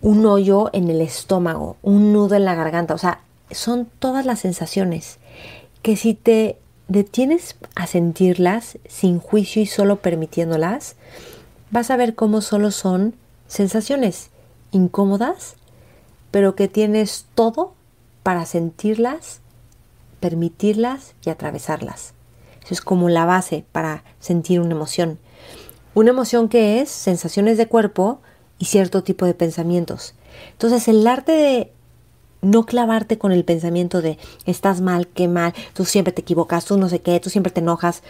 un 0.00 0.26
hoyo 0.26 0.68
en 0.74 0.90
el 0.90 1.00
estómago, 1.00 1.76
un 1.82 2.12
nudo 2.12 2.34
en 2.34 2.44
la 2.44 2.54
garganta, 2.54 2.94
o 2.94 2.98
sea, 2.98 3.20
son 3.50 3.88
todas 3.98 4.26
las 4.26 4.40
sensaciones 4.40 5.18
que 5.82 5.96
si 5.96 6.14
te 6.14 6.58
detienes 6.88 7.56
a 7.74 7.86
sentirlas 7.86 8.78
sin 8.88 9.18
juicio 9.18 9.62
y 9.62 9.66
solo 9.66 9.96
permitiéndolas, 9.96 10.96
vas 11.70 11.90
a 11.90 11.96
ver 11.96 12.14
cómo 12.14 12.40
solo 12.40 12.70
son 12.70 13.14
sensaciones 13.46 14.30
incómodas, 14.70 15.56
pero 16.30 16.54
que 16.54 16.68
tienes 16.68 17.26
todo 17.34 17.74
para 18.22 18.46
sentirlas, 18.46 19.40
permitirlas 20.20 21.14
y 21.24 21.30
atravesarlas. 21.30 22.14
Eso 22.64 22.74
es 22.74 22.80
como 22.80 23.08
la 23.08 23.26
base 23.26 23.64
para 23.72 24.04
sentir 24.20 24.60
una 24.60 24.74
emoción. 24.74 25.18
Una 25.94 26.10
emoción 26.10 26.48
que 26.48 26.80
es 26.80 26.88
sensaciones 26.90 27.58
de 27.58 27.68
cuerpo 27.68 28.20
y 28.58 28.64
cierto 28.64 29.02
tipo 29.02 29.26
de 29.26 29.34
pensamientos. 29.34 30.14
Entonces 30.52 30.88
el 30.88 31.06
arte 31.06 31.32
de 31.32 31.72
no 32.44 32.66
clavarte 32.66 33.18
con 33.18 33.32
el 33.32 33.44
pensamiento 33.44 34.02
de 34.02 34.18
estás 34.46 34.80
mal, 34.80 35.08
qué 35.08 35.28
mal, 35.28 35.54
tú 35.72 35.84
siempre 35.84 36.12
te 36.12 36.22
equivocas, 36.22 36.64
tú 36.64 36.78
no 36.78 36.88
sé 36.88 37.00
qué, 37.00 37.18
tú 37.20 37.30
siempre 37.30 37.52
te 37.52 37.60
enojas. 37.60 38.02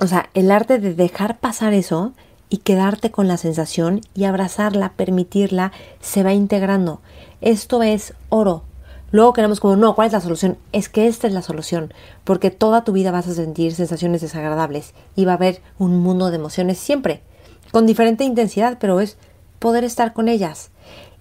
O 0.00 0.06
sea, 0.06 0.30
el 0.34 0.50
arte 0.50 0.78
de 0.78 0.94
dejar 0.94 1.38
pasar 1.38 1.72
eso 1.74 2.12
y 2.48 2.58
quedarte 2.58 3.10
con 3.10 3.28
la 3.28 3.38
sensación 3.38 4.02
y 4.14 4.24
abrazarla, 4.24 4.92
permitirla, 4.92 5.72
se 6.00 6.22
va 6.22 6.34
integrando. 6.34 7.00
Esto 7.40 7.82
es 7.82 8.14
oro. 8.28 8.64
Luego 9.10 9.34
queremos 9.34 9.60
como, 9.60 9.76
no, 9.76 9.94
¿cuál 9.94 10.06
es 10.06 10.12
la 10.12 10.20
solución? 10.20 10.58
Es 10.72 10.88
que 10.88 11.06
esta 11.06 11.26
es 11.26 11.34
la 11.34 11.42
solución, 11.42 11.92
porque 12.24 12.50
toda 12.50 12.84
tu 12.84 12.92
vida 12.92 13.10
vas 13.10 13.28
a 13.28 13.34
sentir 13.34 13.74
sensaciones 13.74 14.22
desagradables 14.22 14.94
y 15.16 15.26
va 15.26 15.32
a 15.32 15.36
haber 15.36 15.60
un 15.78 15.98
mundo 16.00 16.30
de 16.30 16.36
emociones 16.36 16.78
siempre, 16.78 17.22
con 17.70 17.86
diferente 17.86 18.24
intensidad, 18.24 18.78
pero 18.80 19.00
es 19.00 19.18
poder 19.58 19.84
estar 19.84 20.12
con 20.12 20.28
ellas. 20.28 20.70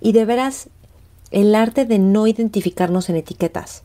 Y 0.02 0.14
de 0.14 0.26
veras 0.26 0.70
el 1.32 1.56
arte 1.56 1.86
de 1.86 1.98
no 1.98 2.28
identificarnos 2.28 3.10
en 3.10 3.16
etiquetas. 3.16 3.84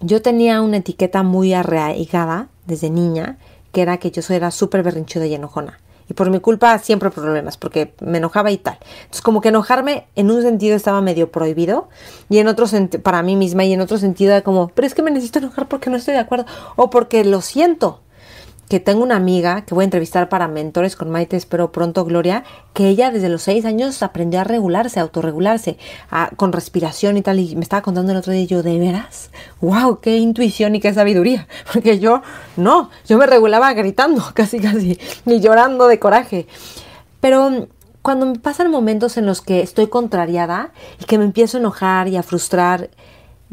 Yo 0.00 0.20
tenía 0.22 0.60
una 0.60 0.76
etiqueta 0.76 1.22
muy 1.22 1.54
arraigada 1.54 2.48
desde 2.66 2.90
niña, 2.90 3.38
que 3.72 3.82
era 3.82 3.96
que 3.96 4.10
yo 4.10 4.22
era 4.32 4.50
súper 4.50 4.82
berrinchuda 4.82 5.26
y 5.26 5.34
enojona. 5.34 5.80
Y 6.08 6.12
por 6.12 6.28
mi 6.28 6.40
culpa 6.40 6.78
siempre 6.78 7.10
problemas, 7.10 7.56
porque 7.56 7.94
me 8.00 8.18
enojaba 8.18 8.50
y 8.50 8.58
tal. 8.58 8.78
Entonces, 8.96 9.22
como 9.22 9.40
que 9.40 9.48
enojarme 9.48 10.06
en 10.14 10.30
un 10.30 10.42
sentido 10.42 10.76
estaba 10.76 11.00
medio 11.00 11.32
prohibido, 11.32 11.88
y 12.28 12.38
en 12.38 12.48
otro 12.48 12.66
sentido, 12.66 13.02
para 13.02 13.22
mí 13.22 13.36
misma, 13.36 13.64
y 13.64 13.72
en 13.72 13.80
otro 13.80 13.96
sentido 13.96 14.42
como, 14.44 14.68
pero 14.68 14.86
es 14.86 14.94
que 14.94 15.02
me 15.02 15.10
necesito 15.10 15.38
enojar 15.38 15.66
porque 15.68 15.88
no 15.88 15.96
estoy 15.96 16.12
de 16.12 16.20
acuerdo, 16.20 16.44
o 16.76 16.90
porque 16.90 17.24
lo 17.24 17.40
siento 17.40 18.00
que 18.74 18.80
tengo 18.80 19.04
una 19.04 19.14
amiga 19.14 19.64
que 19.64 19.72
voy 19.72 19.82
a 19.82 19.84
entrevistar 19.84 20.28
para 20.28 20.48
mentores 20.48 20.96
con 20.96 21.08
Maite, 21.08 21.36
espero 21.36 21.70
pronto, 21.70 22.04
Gloria, 22.04 22.42
que 22.72 22.88
ella 22.88 23.12
desde 23.12 23.28
los 23.28 23.42
seis 23.42 23.64
años 23.66 24.02
aprendió 24.02 24.40
a 24.40 24.42
regularse, 24.42 24.98
a 24.98 25.04
autorregularse, 25.04 25.78
con 26.34 26.50
respiración 26.50 27.16
y 27.16 27.22
tal. 27.22 27.38
Y 27.38 27.54
me 27.54 27.62
estaba 27.62 27.82
contando 27.82 28.10
el 28.10 28.18
otro 28.18 28.32
día, 28.32 28.44
yo, 28.46 28.64
¿de 28.64 28.80
veras? 28.80 29.30
¡Wow! 29.60 30.00
¡Qué 30.00 30.16
intuición 30.16 30.74
y 30.74 30.80
qué 30.80 30.92
sabiduría! 30.92 31.46
Porque 31.72 32.00
yo, 32.00 32.22
no, 32.56 32.90
yo 33.06 33.16
me 33.16 33.26
regulaba 33.26 33.72
gritando, 33.74 34.24
casi, 34.34 34.58
casi, 34.58 34.98
y 35.24 35.38
llorando 35.38 35.86
de 35.86 36.00
coraje. 36.00 36.48
Pero 37.20 37.68
cuando 38.02 38.26
me 38.26 38.40
pasan 38.40 38.72
momentos 38.72 39.16
en 39.18 39.26
los 39.26 39.40
que 39.40 39.60
estoy 39.60 39.86
contrariada 39.86 40.72
y 41.00 41.04
que 41.04 41.16
me 41.16 41.26
empiezo 41.26 41.58
a 41.58 41.60
enojar 41.60 42.08
y 42.08 42.16
a 42.16 42.24
frustrar, 42.24 42.90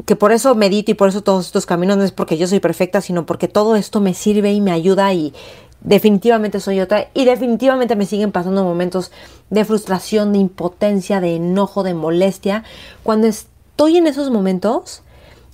que 0.06 0.16
por 0.16 0.32
eso 0.32 0.54
medito 0.54 0.90
y 0.90 0.94
por 0.94 1.08
eso 1.08 1.22
todos 1.22 1.46
estos 1.46 1.66
caminos 1.66 1.96
no 1.96 2.04
es 2.04 2.12
porque 2.12 2.38
yo 2.38 2.46
soy 2.46 2.60
perfecta, 2.60 3.00
sino 3.00 3.26
porque 3.26 3.48
todo 3.48 3.76
esto 3.76 4.00
me 4.00 4.14
sirve 4.14 4.52
y 4.52 4.60
me 4.60 4.72
ayuda 4.72 5.12
y 5.14 5.32
definitivamente 5.80 6.60
soy 6.60 6.80
otra 6.80 7.08
y 7.14 7.24
definitivamente 7.24 7.96
me 7.96 8.06
siguen 8.06 8.32
pasando 8.32 8.64
momentos 8.64 9.10
de 9.50 9.64
frustración, 9.64 10.32
de 10.32 10.38
impotencia, 10.38 11.20
de 11.20 11.36
enojo, 11.36 11.82
de 11.82 11.94
molestia. 11.94 12.64
Cuando 13.02 13.26
estoy 13.26 13.96
en 13.96 14.06
esos 14.06 14.30
momentos, 14.30 15.02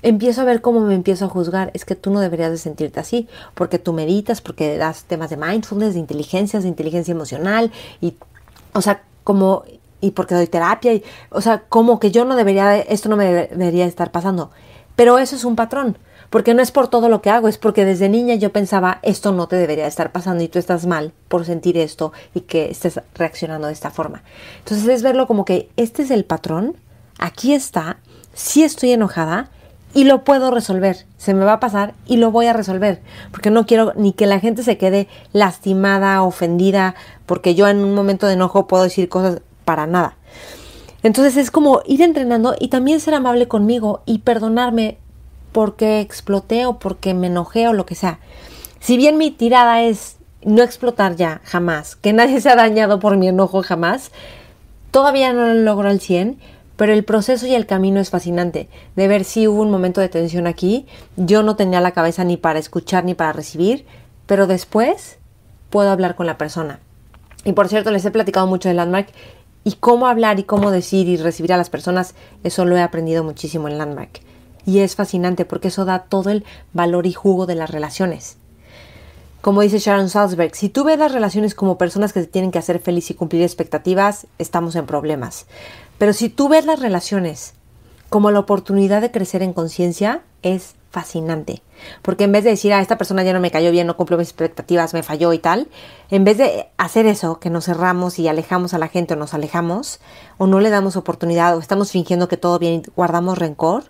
empiezo 0.03 0.43
a 0.43 0.45
ver 0.45 0.61
cómo 0.61 0.81
me 0.81 0.95
empiezo 0.95 1.25
a 1.25 1.29
juzgar. 1.29 1.71
Es 1.75 1.85
que 1.85 1.95
tú 1.95 2.11
no 2.11 2.21
deberías 2.21 2.51
de 2.51 2.59
sentirte 2.59 3.01
así, 3.01 3.29
porque 3.55 3.79
tú 3.79 3.93
meditas, 3.93 4.41
porque 4.41 4.77
das 4.77 5.05
temas 5.05 5.31
de 5.31 5.37
mindfulness, 5.37 5.95
de 5.95 6.01
inteligencia, 6.01 6.61
de 6.61 6.69
inteligencia 6.69 7.13
emocional 7.13 7.73
y, 8.01 8.15
o 8.73 8.83
sea, 8.83 9.03
como 9.25 9.65
y 10.01 10.13
porque 10.13 10.35
doy 10.35 10.47
terapia, 10.47 10.95
y, 10.95 11.05
o 11.31 11.41
sea, 11.41 11.65
como 11.69 11.99
que 12.01 12.11
yo 12.11 12.25
no 12.25 12.37
debería, 12.37 12.77
esto 12.79 13.09
no 13.09 13.17
me 13.17 13.49
debería 13.49 13.87
estar 13.87 14.11
pasando. 14.11 14.51
Pero 14.97 15.19
eso 15.19 15.37
es 15.37 15.45
un 15.45 15.57
patrón, 15.57 15.97
porque 16.31 16.55
no 16.55 16.63
es 16.63 16.71
por 16.71 16.89
todo 16.89 17.09
lo 17.09 17.23
que 17.23 17.31
hago, 17.31 17.49
es 17.49 17.59
porque 17.59 17.85
desde 17.85 18.09
niña 18.09 18.35
yo 18.35 18.53
pensaba, 18.53 18.99
esto 19.03 19.33
no 19.33 19.49
te 19.49 19.57
debería 19.57 19.87
estar 19.87 20.13
pasando 20.13 20.43
y 20.43 20.49
tú 20.49 20.59
estás 20.59 20.87
mal 20.87 21.13
por 21.29 21.45
sentir 21.45 21.79
esto 21.79 22.13
y 22.35 22.41
que 22.41 22.71
estés 22.71 23.01
reaccionando 23.15 23.69
de 23.69 23.73
esta 23.73 23.91
forma. 23.91 24.23
Entonces 24.59 24.89
es 24.89 25.03
verlo 25.03 25.27
como 25.27 25.45
que 25.45 25.71
este 25.77 26.03
es 26.03 26.11
el 26.11 26.25
patrón, 26.25 26.77
aquí 27.19 27.55
está, 27.55 27.99
sí 28.35 28.63
estoy 28.63 28.93
enojada, 28.93 29.51
y 29.95 30.05
lo 30.05 30.25
puedo 30.25 30.51
resolver. 30.51 31.07
Se 31.17 31.35
me 31.35 31.45
va 31.45 31.55
a 31.55 31.61
pasar 31.61 31.95
y 32.07 32.19
lo 32.19 32.31
voy 32.31 32.47
a 32.47 32.53
resolver. 32.53 33.01
Porque 33.31 33.51
no 33.51 33.67
quiero 33.67 33.93
ni 33.97 34.13
que 34.13 34.27
la 34.27 34.41
gente 34.41 34.63
se 34.63 34.77
quede 34.77 35.09
lastimada, 35.33 36.23
ofendida, 36.23 36.95
porque 37.27 37.55
yo 37.55 37.69
en 37.69 37.79
un 37.79 37.95
momento 37.95 38.27
de 38.27 38.35
enojo 38.35 38.67
puedo 38.67 38.83
decir 38.83 39.09
cosas 39.09 39.41
para 39.69 39.87
nada. 39.87 40.17
Entonces 41.03 41.37
es 41.37 41.51
como 41.51 41.83
ir 41.85 42.01
entrenando 42.01 42.57
y 42.59 42.69
también 42.69 43.01
ser 43.01 43.13
amable 43.13 43.49
conmigo 43.49 44.01
y 44.07 44.21
perdonarme 44.21 44.97
porque 45.53 46.01
exploté 46.01 46.65
o 46.65 46.79
porque 46.79 47.13
me 47.13 47.27
enojé 47.27 47.69
o 47.69 47.75
lo 47.75 47.85
que 47.85 47.95
sea. 47.95 48.19
Si 48.81 48.97
bien 48.97 49.19
mi 49.19 49.31
tirada 49.31 49.83
es 49.83 50.17
no 50.43 50.63
explotar 50.63 51.17
ya, 51.17 51.43
jamás, 51.45 51.97
que 51.97 52.15
nadie 52.15 52.41
se 52.41 52.49
ha 52.49 52.57
dañado 52.57 52.99
por 52.99 53.19
mi 53.19 53.29
enojo 53.29 53.63
jamás, 53.63 54.11
todavía 54.91 55.35
no 55.35 55.49
lo 55.49 55.53
logro 55.53 55.91
al 55.91 56.01
100, 56.01 56.39
pero 56.77 56.95
el 56.95 57.05
proceso 57.05 57.47
y 57.47 57.55
el 57.55 57.67
camino 57.67 58.01
es 58.01 58.09
fascinante. 58.09 58.71
De 58.97 59.07
ver 59.07 59.25
si 59.25 59.49
hubo 59.49 59.61
un 59.61 59.71
momento 59.71 60.01
de 60.01 60.09
tensión 60.09 60.47
aquí, 60.47 60.87
yo 61.17 61.43
no 61.43 61.57
tenía 61.57 61.83
la 61.83 61.93
cabeza 61.93 62.25
ni 62.25 62.39
para 62.39 62.59
escuchar 62.59 63.05
ni 63.05 63.13
para 63.13 63.35
recibir, 63.35 63.85
pero 64.25 64.47
después 64.47 65.19
puedo 65.69 65.91
hablar 65.91 66.15
con 66.15 66.25
la 66.25 66.39
persona. 66.39 66.81
Y 67.45 67.53
por 67.53 67.69
cierto, 67.69 67.91
les 67.91 68.05
he 68.05 68.11
platicado 68.11 68.47
mucho 68.47 68.69
de 68.69 68.75
Landmark 68.75 69.09
y 69.65 69.73
cómo 69.75 70.07
hablar 70.07 70.39
y 70.39 70.45
cómo 70.45 70.71
decir 70.71 71.09
y 71.09 71.17
recibir 71.17 71.53
a 71.53 71.57
las 71.57 71.71
personas, 71.71 72.15
eso 72.45 72.65
lo 72.65 72.77
he 72.77 72.83
aprendido 72.83 73.25
muchísimo 73.25 73.69
en 73.69 73.79
Landmark. 73.79 74.21
Y 74.67 74.81
es 74.81 74.97
fascinante 74.97 75.45
porque 75.45 75.69
eso 75.69 75.85
da 75.85 76.01
todo 76.01 76.31
el 76.31 76.45
valor 76.73 77.07
y 77.07 77.13
jugo 77.13 77.47
de 77.47 77.55
las 77.55 77.71
relaciones. 77.71 78.37
Como 79.41 79.63
dice 79.63 79.79
Sharon 79.79 80.11
Salzberg, 80.11 80.55
si 80.55 80.69
tú 80.69 80.85
ves 80.85 80.99
las 80.99 81.13
relaciones 81.13 81.55
como 81.55 81.79
personas 81.79 82.13
que 82.13 82.21
se 82.21 82.27
tienen 82.27 82.51
que 82.51 82.59
hacer 82.59 82.81
feliz 82.81 83.11
y 83.11 83.15
cumplir 83.15 83.43
expectativas, 83.43 84.27
estamos 84.39 84.75
en 84.75 84.87
problemas. 84.87 85.47
Pero 85.97 86.13
si 86.13 86.29
tú 86.29 86.49
ves 86.49 86.67
las 86.67 86.81
relaciones 86.81 87.55
como 88.09 88.31
la 88.31 88.41
oportunidad 88.41 89.01
de 89.01 89.11
crecer 89.11 89.43
en 89.43 89.53
conciencia, 89.53 90.23
es 90.43 90.75
fascinante. 90.91 91.63
Porque 92.03 92.25
en 92.25 92.33
vez 92.33 92.45
de 92.45 92.51
decir, 92.51 92.73
a 92.73 92.79
ah, 92.79 92.83
esta 92.83 92.99
persona 92.99 93.23
ya 93.23 93.33
no 93.33 93.41
me 93.41 93.51
cayó 93.51 93.71
bien, 93.71 93.87
no 93.87 93.97
cumplió 93.97 94.19
mis 94.19 94.29
expectativas, 94.29 94.95
me 94.95 95.03
falló 95.03 95.33
y 95.33 95.39
tal, 95.39 95.69
en 96.11 96.25
vez 96.25 96.39
de 96.39 96.69
hacer 96.77 97.07
eso, 97.07 97.39
que 97.39 97.51
nos 97.51 97.67
cerramos 97.67 98.19
y 98.19 98.27
alejamos 98.27 98.75
a 98.75 98.79
la 98.79 98.89
gente 98.89 99.15
o 99.15 99.17
nos 99.17 99.35
alejamos, 99.35 100.01
o 100.39 100.47
no 100.47 100.61
le 100.61 100.71
damos 100.71 100.97
oportunidad, 100.97 101.57
o 101.57 101.61
estamos 101.61 101.93
fingiendo 101.93 102.29
que 102.29 102.37
todo 102.37 102.59
bien 102.59 102.83
y 102.87 102.91
guardamos 102.97 103.39
rencor, 103.39 103.85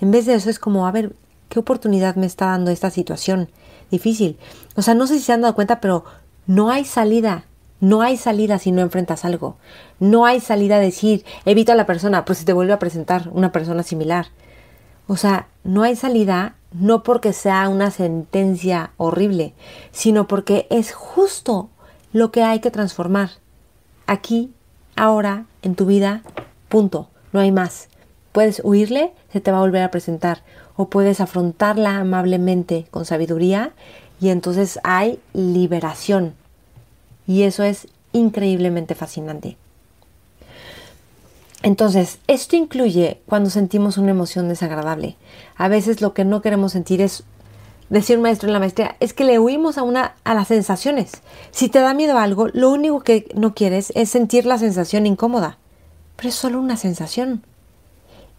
en 0.00 0.10
vez 0.10 0.26
de 0.26 0.34
eso 0.34 0.50
es 0.50 0.58
como, 0.58 0.86
a 0.86 0.92
ver, 0.92 1.14
¿qué 1.48 1.58
oportunidad 1.58 2.16
me 2.16 2.26
está 2.26 2.46
dando 2.46 2.70
esta 2.70 2.90
situación 2.90 3.50
difícil? 3.90 4.38
O 4.76 4.82
sea, 4.82 4.94
no 4.94 5.06
sé 5.06 5.14
si 5.14 5.24
se 5.24 5.32
han 5.32 5.40
dado 5.40 5.54
cuenta, 5.54 5.80
pero 5.80 6.04
no 6.46 6.70
hay 6.70 6.84
salida. 6.84 7.46
No 7.80 8.02
hay 8.02 8.16
salida 8.16 8.58
si 8.58 8.72
no 8.72 8.80
enfrentas 8.80 9.24
algo. 9.24 9.56
No 10.00 10.24
hay 10.24 10.40
salida 10.40 10.76
a 10.76 10.80
decir, 10.80 11.24
evita 11.44 11.72
a 11.72 11.76
la 11.76 11.86
persona, 11.86 12.24
pero 12.24 12.34
si 12.34 12.44
te 12.44 12.52
vuelve 12.52 12.72
a 12.72 12.78
presentar 12.78 13.28
una 13.32 13.52
persona 13.52 13.82
similar. 13.82 14.26
O 15.06 15.16
sea, 15.16 15.48
no 15.64 15.82
hay 15.82 15.96
salida 15.96 16.56
no 16.72 17.02
porque 17.02 17.32
sea 17.32 17.68
una 17.68 17.90
sentencia 17.90 18.90
horrible, 18.96 19.54
sino 19.92 20.26
porque 20.26 20.66
es 20.70 20.92
justo 20.92 21.70
lo 22.12 22.32
que 22.32 22.42
hay 22.42 22.60
que 22.60 22.70
transformar. 22.70 23.30
Aquí, 24.06 24.52
ahora, 24.96 25.46
en 25.62 25.76
tu 25.76 25.86
vida, 25.86 26.22
punto. 26.68 27.08
No 27.32 27.40
hay 27.40 27.52
más. 27.52 27.88
Puedes 28.32 28.60
huirle, 28.64 29.12
se 29.32 29.40
te 29.40 29.52
va 29.52 29.58
a 29.58 29.62
volver 29.62 29.82
a 29.82 29.90
presentar. 29.90 30.42
O 30.76 30.88
puedes 30.88 31.20
afrontarla 31.20 31.98
amablemente, 31.98 32.86
con 32.90 33.04
sabiduría, 33.04 33.72
y 34.20 34.30
entonces 34.30 34.80
hay 34.82 35.20
liberación. 35.32 36.34
Y 37.26 37.42
eso 37.42 37.62
es 37.62 37.88
increíblemente 38.12 38.94
fascinante. 38.94 39.56
Entonces, 41.64 42.18
esto 42.26 42.56
incluye 42.56 43.22
cuando 43.24 43.48
sentimos 43.48 43.96
una 43.96 44.10
emoción 44.10 44.50
desagradable. 44.50 45.16
A 45.56 45.68
veces 45.68 46.02
lo 46.02 46.12
que 46.12 46.26
no 46.26 46.42
queremos 46.42 46.72
sentir 46.72 47.00
es, 47.00 47.24
decir 47.88 48.18
un 48.18 48.22
maestro 48.24 48.50
en 48.50 48.52
la 48.52 48.58
maestría, 48.58 48.96
es 49.00 49.14
que 49.14 49.24
le 49.24 49.38
huimos 49.38 49.78
a, 49.78 49.82
una, 49.82 50.14
a 50.24 50.34
las 50.34 50.48
sensaciones. 50.48 51.22
Si 51.52 51.70
te 51.70 51.80
da 51.80 51.94
miedo 51.94 52.18
a 52.18 52.22
algo, 52.22 52.48
lo 52.48 52.70
único 52.70 53.00
que 53.00 53.32
no 53.34 53.54
quieres 53.54 53.94
es 53.96 54.10
sentir 54.10 54.44
la 54.44 54.58
sensación 54.58 55.06
incómoda. 55.06 55.56
Pero 56.16 56.28
es 56.28 56.34
solo 56.34 56.60
una 56.60 56.76
sensación. 56.76 57.42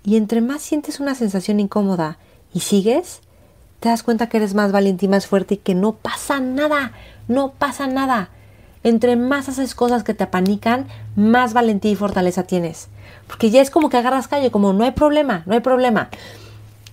Y 0.03 0.17
entre 0.17 0.41
más 0.41 0.61
sientes 0.61 0.99
una 0.99 1.15
sensación 1.15 1.59
incómoda 1.59 2.19
y 2.53 2.59
sigues, 2.59 3.21
te 3.79 3.89
das 3.89 4.03
cuenta 4.03 4.29
que 4.29 4.37
eres 4.37 4.53
más 4.53 4.71
valiente 4.71 5.07
y 5.07 5.09
más 5.09 5.25
fuerte 5.25 5.55
y 5.55 5.57
que 5.57 5.73
no 5.73 5.93
pasa 5.93 6.39
nada, 6.39 6.91
no 7.27 7.53
pasa 7.53 7.87
nada. 7.87 8.29
Entre 8.83 9.15
más 9.15 9.49
haces 9.49 9.73
cosas 9.73 10.03
que 10.03 10.13
te 10.13 10.25
apanican, 10.25 10.85
más 11.15 11.53
valentía 11.53 11.89
y 11.89 11.95
fortaleza 11.95 12.43
tienes. 12.43 12.89
Porque 13.27 13.49
ya 13.49 13.61
es 13.61 13.69
como 13.69 13.89
que 13.89 13.97
agarras 13.97 14.27
calle, 14.27 14.51
como 14.51 14.73
no 14.73 14.83
hay 14.83 14.91
problema, 14.91 15.43
no 15.45 15.53
hay 15.53 15.61
problema. 15.61 16.09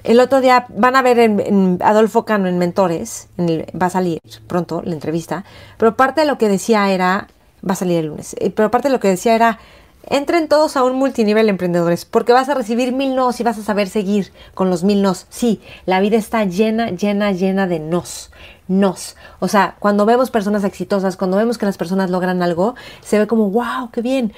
El 0.05 0.19
otro 0.19 0.41
día 0.41 0.67
van 0.71 0.97
a 0.97 1.03
ver 1.03 1.19
en, 1.19 1.79
Adolfo 1.81 2.25
Cano 2.25 2.49
en 2.49 2.59
Mentores, 2.59 3.29
va 3.39 3.87
a 3.87 3.91
salir 3.91 4.21
pronto 4.49 4.83
la 4.85 4.95
entrevista, 4.95 5.45
pero 5.79 5.97
parte 5.97 6.23
de 6.23 6.27
lo 6.27 6.39
que 6.39 6.49
decía 6.49 6.91
era, 6.91 7.29
va 7.67 7.75
a 7.75 7.77
salir 7.77 7.99
el 7.99 8.07
lunes, 8.07 8.35
eh, 8.41 8.51
pero 8.51 8.71
parte 8.71 8.89
de 8.89 8.95
lo 8.95 9.01
que 9.01 9.09
decía 9.09 9.37
era, 9.37 9.61
Entren 10.09 10.49
todos 10.49 10.77
a 10.77 10.83
un 10.83 10.97
multinivel 10.97 11.49
emprendedores, 11.49 12.05
porque 12.05 12.33
vas 12.33 12.49
a 12.49 12.55
recibir 12.55 12.93
mil 12.93 13.15
nos 13.15 13.39
y 13.39 13.45
vas 13.45 13.59
a 13.59 13.62
saber 13.62 13.89
seguir 13.89 14.33
con 14.55 14.69
los 14.69 14.83
mil 14.83 15.01
nos. 15.01 15.27
Sí, 15.31 15.61
la 15.87 16.01
vida 16.01 16.17
está 16.17 16.45
llena, 16.45 16.91
llena, 16.91 17.31
llena 17.33 17.67
de 17.69 17.79
nos. 17.79 18.31
Nos. 18.67 19.17
O 19.39 19.49
sea, 19.49 19.77
cuando 19.79 20.05
vemos 20.05 20.31
personas 20.31 20.65
exitosas, 20.65 21.17
cuando 21.17 21.37
vemos 21.37 21.57
que 21.57 21.67
las 21.67 21.79
personas 21.79 22.11
logran 22.11 22.43
algo, 22.43 22.75
se 23.01 23.19
ve 23.19 23.27
como, 23.27 23.51
wow, 23.51 23.91
qué 23.93 24.03
bien. 24.03 24.33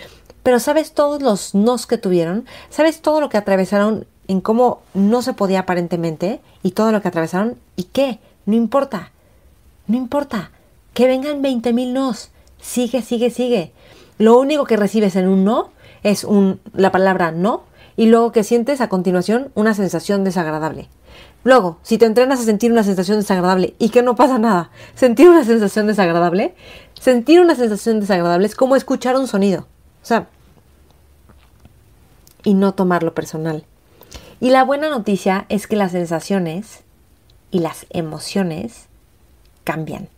Pero 0.45 0.61
¿sabes 0.61 0.93
todos 0.93 1.23
los 1.23 1.55
nos 1.55 1.87
que 1.87 1.99
tuvieron? 1.99 2.45
¿Sabes 2.71 3.01
todo 3.01 3.21
lo 3.21 3.31
que 3.31 3.39
atravesaron 3.39 4.07
en 4.29 4.41
cómo 4.41 4.83
no 4.93 5.23
se 5.23 5.33
podía 5.33 5.61
aparentemente? 5.61 6.41
Y 6.63 6.73
todo 6.73 6.93
lo 6.93 7.03
que 7.03 7.09
atravesaron. 7.09 7.57
¿Y 7.77 7.85
qué? 7.85 8.21
No 8.45 8.55
importa. 8.55 9.11
No 9.87 9.97
importa. 9.97 10.51
Que 10.93 11.07
vengan 11.07 11.41
20 11.41 11.73
mil 11.73 11.95
nos. 11.95 12.31
Sigue, 12.61 13.01
sigue, 13.01 13.31
sigue. 13.31 13.73
Lo 14.19 14.39
único 14.39 14.65
que 14.67 14.77
recibes 14.77 15.17
en 15.17 15.29
un 15.29 15.45
no 15.45 15.71
es 16.03 16.25
un, 16.25 16.61
la 16.75 16.93
palabra 16.93 17.33
no 17.33 17.63
y 17.97 18.07
luego 18.07 18.31
que 18.31 18.45
sientes 18.45 18.83
a 18.83 18.89
continuación 18.89 19.51
una 19.55 19.73
sensación 19.73 20.25
desagradable. 20.25 20.89
Luego, 21.43 21.79
si 21.83 21.97
te 21.97 22.05
entrenas 22.05 22.41
a 22.41 22.45
sentir 22.45 22.71
una 22.71 22.85
sensación 22.85 23.19
desagradable 23.19 23.75
y 23.79 23.89
que 23.89 24.03
no 24.03 24.15
pasa 24.15 24.39
nada, 24.39 24.71
sentir 24.95 25.29
una 25.29 25.45
sensación 25.45 25.87
desagradable, 25.87 26.55
sentir 27.01 27.41
una 27.41 27.55
sensación 27.55 28.01
desagradable 28.01 28.47
es 28.47 28.55
como 28.55 28.77
escuchar 28.77 29.17
un 29.17 29.27
sonido. 29.27 29.67
O 30.03 30.07
sea, 30.07 30.29
y 32.45 32.55
no 32.55 32.75
tomarlo 32.75 33.15
personal. 33.15 33.65
Y 34.41 34.51
la 34.51 34.63
buena 34.65 34.89
noticia 34.89 35.47
es 35.49 35.67
que 35.67 35.77
las 35.77 35.93
sensaciones 35.93 36.85
y 37.51 37.61
las 37.61 37.87
emociones 37.91 38.87
cambian. 39.65 40.09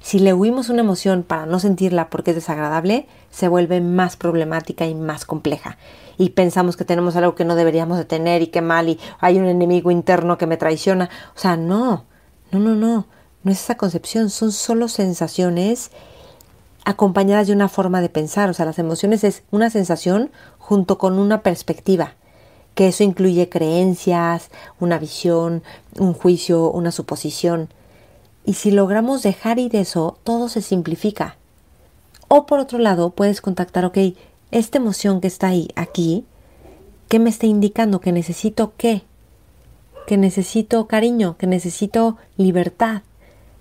Si 0.00 0.18
le 0.18 0.32
huimos 0.32 0.68
una 0.68 0.80
emoción 0.80 1.22
para 1.24 1.46
no 1.46 1.58
sentirla 1.58 2.08
porque 2.08 2.30
es 2.30 2.36
desagradable, 2.36 3.08
se 3.30 3.48
vuelve 3.48 3.80
más 3.80 4.16
problemática 4.16 4.86
y 4.86 4.94
más 4.94 5.24
compleja. 5.24 5.76
Y 6.18 6.30
pensamos 6.30 6.76
que 6.76 6.84
tenemos 6.84 7.16
algo 7.16 7.34
que 7.34 7.44
no 7.44 7.54
deberíamos 7.54 7.98
de 7.98 8.04
tener 8.04 8.42
y 8.42 8.48
que 8.48 8.60
mal 8.60 8.88
y 8.88 9.00
hay 9.18 9.38
un 9.38 9.46
enemigo 9.46 9.90
interno 9.90 10.38
que 10.38 10.46
me 10.46 10.56
traiciona. 10.56 11.10
O 11.34 11.38
sea, 11.38 11.56
no, 11.56 12.04
no, 12.52 12.58
no, 12.58 12.74
no. 12.74 13.06
No 13.42 13.52
es 13.52 13.62
esa 13.62 13.76
concepción, 13.76 14.30
son 14.30 14.52
solo 14.52 14.88
sensaciones 14.88 15.90
acompañadas 16.88 17.46
de 17.46 17.52
una 17.52 17.68
forma 17.68 18.00
de 18.00 18.08
pensar. 18.08 18.48
O 18.48 18.54
sea, 18.54 18.64
las 18.64 18.78
emociones 18.78 19.22
es 19.22 19.42
una 19.50 19.68
sensación 19.68 20.30
junto 20.56 20.96
con 20.96 21.18
una 21.18 21.42
perspectiva, 21.42 22.14
que 22.74 22.88
eso 22.88 23.04
incluye 23.04 23.50
creencias, 23.50 24.48
una 24.80 24.98
visión, 24.98 25.62
un 25.98 26.14
juicio, 26.14 26.70
una 26.70 26.90
suposición. 26.90 27.68
Y 28.46 28.54
si 28.54 28.70
logramos 28.70 29.22
dejar 29.22 29.58
ir 29.58 29.76
eso, 29.76 30.16
todo 30.24 30.48
se 30.48 30.62
simplifica. 30.62 31.36
O 32.26 32.46
por 32.46 32.58
otro 32.58 32.78
lado, 32.78 33.10
puedes 33.10 33.42
contactar, 33.42 33.84
ok, 33.84 33.98
esta 34.50 34.78
emoción 34.78 35.20
que 35.20 35.28
está 35.28 35.48
ahí, 35.48 35.68
aquí, 35.76 36.24
¿qué 37.08 37.18
me 37.18 37.28
está 37.28 37.44
indicando? 37.44 38.00
Que 38.00 38.12
necesito 38.12 38.72
qué? 38.78 39.02
Que 40.06 40.16
necesito 40.16 40.86
cariño, 40.86 41.36
que 41.36 41.46
necesito 41.46 42.16
libertad. 42.38 43.02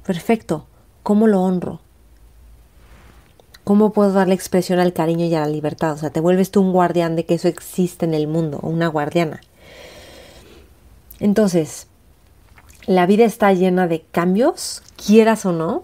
Perfecto. 0.05 0.65
¿Cómo 1.03 1.27
lo 1.27 1.41
honro? 1.41 1.81
¿Cómo 3.67 3.91
puedo 3.91 4.13
darle 4.13 4.33
expresión 4.33 4.79
al 4.79 4.93
cariño 4.93 5.25
y 5.25 5.35
a 5.35 5.41
la 5.41 5.47
libertad? 5.47 5.91
O 5.91 5.97
sea, 5.97 6.09
te 6.09 6.21
vuelves 6.21 6.51
tú 6.51 6.61
un 6.61 6.71
guardián 6.71 7.17
de 7.17 7.25
que 7.25 7.33
eso 7.33 7.49
existe 7.49 8.05
en 8.05 8.13
el 8.13 8.25
mundo, 8.25 8.59
una 8.61 8.87
guardiana. 8.87 9.41
Entonces, 11.19 11.87
la 12.85 13.05
vida 13.05 13.25
está 13.25 13.51
llena 13.51 13.89
de 13.89 14.05
cambios, 14.09 14.83
quieras 14.95 15.45
o 15.45 15.51
no. 15.51 15.83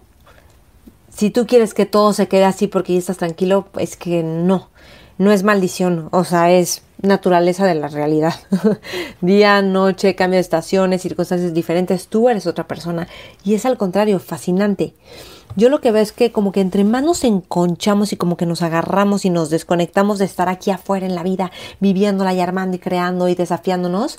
Si 1.13 1.29
tú 1.29 1.45
quieres 1.45 1.73
que 1.73 1.85
todo 1.85 2.13
se 2.13 2.29
quede 2.29 2.45
así 2.45 2.67
porque 2.67 2.93
ya 2.93 2.99
estás 2.99 3.17
tranquilo, 3.17 3.67
es 3.77 3.97
que 3.97 4.23
no, 4.23 4.69
no 5.17 5.33
es 5.33 5.43
maldición, 5.43 6.07
o 6.11 6.23
sea, 6.23 6.53
es 6.53 6.83
naturaleza 7.03 7.65
de 7.65 7.75
la 7.75 7.89
realidad. 7.89 8.33
Día, 9.21 9.61
noche, 9.61 10.15
cambio 10.15 10.37
de 10.37 10.41
estaciones, 10.41 11.01
circunstancias 11.01 11.53
diferentes, 11.53 12.07
tú 12.07 12.29
eres 12.29 12.47
otra 12.47 12.67
persona 12.67 13.07
y 13.43 13.53
es 13.53 13.65
al 13.65 13.77
contrario, 13.77 14.19
fascinante. 14.19 14.95
Yo 15.55 15.69
lo 15.69 15.81
que 15.81 15.91
veo 15.91 16.01
es 16.01 16.11
que 16.11 16.31
como 16.31 16.51
que 16.51 16.61
entre 16.61 16.83
más 16.83 17.03
nos 17.03 17.23
enconchamos 17.23 18.11
y 18.11 18.17
como 18.17 18.37
que 18.37 18.47
nos 18.47 18.63
agarramos 18.63 19.25
y 19.25 19.29
nos 19.29 19.51
desconectamos 19.51 20.17
de 20.17 20.25
estar 20.25 20.49
aquí 20.49 20.71
afuera 20.71 21.05
en 21.05 21.13
la 21.13 21.21
vida, 21.21 21.51
viviéndola 21.79 22.33
y 22.33 22.39
armando 22.39 22.77
y 22.77 22.79
creando 22.79 23.27
y 23.27 23.35
desafiándonos, 23.35 24.17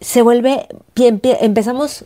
se 0.00 0.22
vuelve, 0.22 0.68
empezamos 0.94 2.04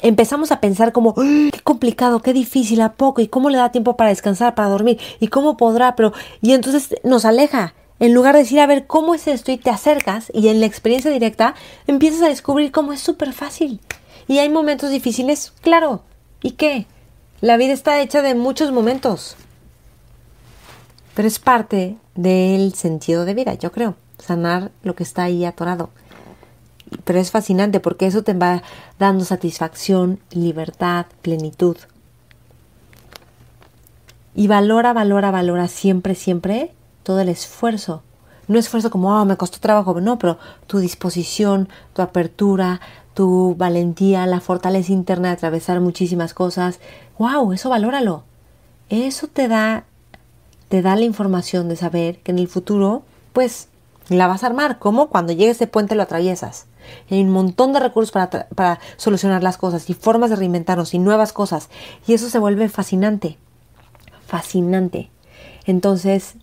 empezamos 0.00 0.52
a 0.52 0.60
pensar 0.60 0.92
como, 0.92 1.14
qué 1.14 1.60
complicado, 1.64 2.22
qué 2.22 2.32
difícil, 2.32 2.80
a 2.80 2.92
poco, 2.92 3.20
y 3.20 3.26
cómo 3.26 3.50
le 3.50 3.58
da 3.58 3.72
tiempo 3.72 3.96
para 3.96 4.10
descansar, 4.10 4.54
para 4.54 4.68
dormir, 4.68 4.98
y 5.18 5.26
cómo 5.26 5.56
podrá, 5.56 5.96
pero, 5.96 6.12
y 6.40 6.52
entonces 6.52 6.94
nos 7.02 7.24
aleja. 7.24 7.74
En 8.00 8.14
lugar 8.14 8.34
de 8.34 8.40
decir, 8.40 8.60
a 8.60 8.66
ver, 8.66 8.86
¿cómo 8.86 9.14
es 9.14 9.26
esto? 9.26 9.50
Y 9.50 9.58
te 9.58 9.70
acercas 9.70 10.30
y 10.32 10.48
en 10.48 10.60
la 10.60 10.66
experiencia 10.66 11.10
directa 11.10 11.54
empiezas 11.86 12.22
a 12.22 12.28
descubrir 12.28 12.70
cómo 12.70 12.92
es 12.92 13.00
súper 13.00 13.32
fácil. 13.32 13.80
Y 14.28 14.38
hay 14.38 14.48
momentos 14.48 14.90
difíciles, 14.90 15.52
claro. 15.60 16.02
¿Y 16.42 16.52
qué? 16.52 16.86
La 17.40 17.56
vida 17.56 17.72
está 17.72 18.00
hecha 18.00 18.22
de 18.22 18.34
muchos 18.34 18.70
momentos. 18.70 19.36
Pero 21.14 21.26
es 21.26 21.38
parte 21.38 21.96
del 22.14 22.74
sentido 22.74 23.24
de 23.24 23.34
vida, 23.34 23.54
yo 23.54 23.72
creo. 23.72 23.96
Sanar 24.18 24.70
lo 24.82 24.94
que 24.94 25.02
está 25.02 25.24
ahí 25.24 25.44
atorado 25.44 25.90
pero 27.04 27.18
es 27.18 27.30
fascinante 27.30 27.80
porque 27.80 28.06
eso 28.06 28.22
te 28.22 28.34
va 28.34 28.62
dando 28.98 29.24
satisfacción, 29.24 30.20
libertad, 30.30 31.06
plenitud. 31.22 31.76
Y 34.34 34.46
valora, 34.46 34.92
valora, 34.92 35.30
valora 35.30 35.68
siempre, 35.68 36.14
siempre 36.14 36.72
todo 37.08 37.20
el 37.20 37.30
esfuerzo. 37.30 38.02
No 38.48 38.58
esfuerzo 38.58 38.90
como, 38.90 39.18
oh, 39.18 39.24
me 39.24 39.38
costó 39.38 39.60
trabajo, 39.60 39.98
no, 39.98 40.18
pero 40.18 40.36
tu 40.66 40.78
disposición, 40.78 41.70
tu 41.94 42.02
apertura, 42.02 42.82
tu 43.14 43.54
valentía, 43.56 44.26
la 44.26 44.40
fortaleza 44.42 44.92
interna 44.92 45.28
de 45.28 45.34
atravesar 45.34 45.80
muchísimas 45.80 46.34
cosas. 46.34 46.80
¡Wow! 47.18 47.54
Eso 47.54 47.70
valóralo. 47.70 48.24
Eso 48.90 49.26
te 49.26 49.48
da, 49.48 49.84
te 50.68 50.82
da 50.82 50.96
la 50.96 51.06
información 51.06 51.70
de 51.70 51.76
saber 51.76 52.18
que 52.18 52.32
en 52.32 52.38
el 52.38 52.46
futuro, 52.46 53.04
pues, 53.32 53.68
la 54.10 54.26
vas 54.26 54.42
a 54.42 54.48
armar. 54.48 54.78
como 54.78 55.08
Cuando 55.08 55.32
llegue 55.32 55.52
ese 55.52 55.66
puente 55.66 55.94
lo 55.94 56.02
atraviesas. 56.02 56.66
hay 57.10 57.22
un 57.22 57.30
montón 57.30 57.72
de 57.72 57.80
recursos 57.80 58.12
para, 58.12 58.28
para 58.54 58.80
solucionar 58.98 59.42
las 59.42 59.56
cosas 59.56 59.88
y 59.88 59.94
formas 59.94 60.28
de 60.28 60.36
reinventarnos 60.36 60.92
y 60.92 60.98
nuevas 60.98 61.32
cosas. 61.32 61.70
Y 62.06 62.12
eso 62.12 62.28
se 62.28 62.38
vuelve 62.38 62.68
fascinante. 62.68 63.38
Fascinante. 64.26 65.08
Entonces, 65.64 66.34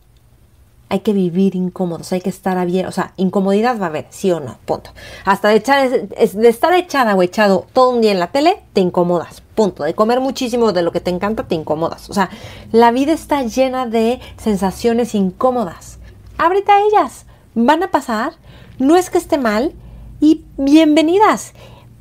hay 0.90 1.00
que 1.00 1.14
vivir 1.14 1.56
incómodos, 1.56 2.12
hay 2.12 2.22
que 2.22 2.30
estar 2.30 2.58
abierto, 2.58 2.90
o 2.90 2.92
sea, 2.92 3.14
incomodidad 3.18 3.80
va 3.80 3.88
a 3.88 3.90
haber, 3.90 4.06
sí 4.10 4.32
o 4.32 4.40
no, 4.40 4.58
punto. 4.66 4.92
Hasta 5.26 5.50
de, 5.50 5.60
de 5.60 6.48
estar 6.50 6.74
echada 6.74 7.16
o 7.16 7.24
echado 7.24 7.66
todo 7.74 7.90
un 7.90 8.02
día 8.02 8.12
en 8.12 8.20
la 8.20 8.32
tele, 8.32 8.62
te 8.74 8.82
incomodas, 8.82 9.42
punto. 9.56 9.84
De 9.84 9.96
comer 9.96 10.20
muchísimo 10.20 10.72
de 10.74 10.84
lo 10.84 10.92
que 10.92 11.00
te 11.00 11.10
encanta, 11.10 11.48
te 11.48 11.56
incomodas. 11.56 12.10
O 12.10 12.14
sea, 12.14 12.30
la 12.72 12.92
vida 12.92 13.14
está 13.14 13.42
llena 13.44 13.88
de 13.88 14.20
sensaciones 14.38 15.16
incómodas. 15.16 16.00
Ábrete 16.38 16.72
a 16.72 16.82
ellas, 16.82 17.26
van 17.56 17.82
a 17.82 17.92
pasar, 17.92 18.34
no 18.78 18.96
es 18.96 19.10
que 19.10 19.18
esté 19.18 19.38
mal 19.38 19.74
y 20.20 20.44
bienvenidas. 20.58 21.54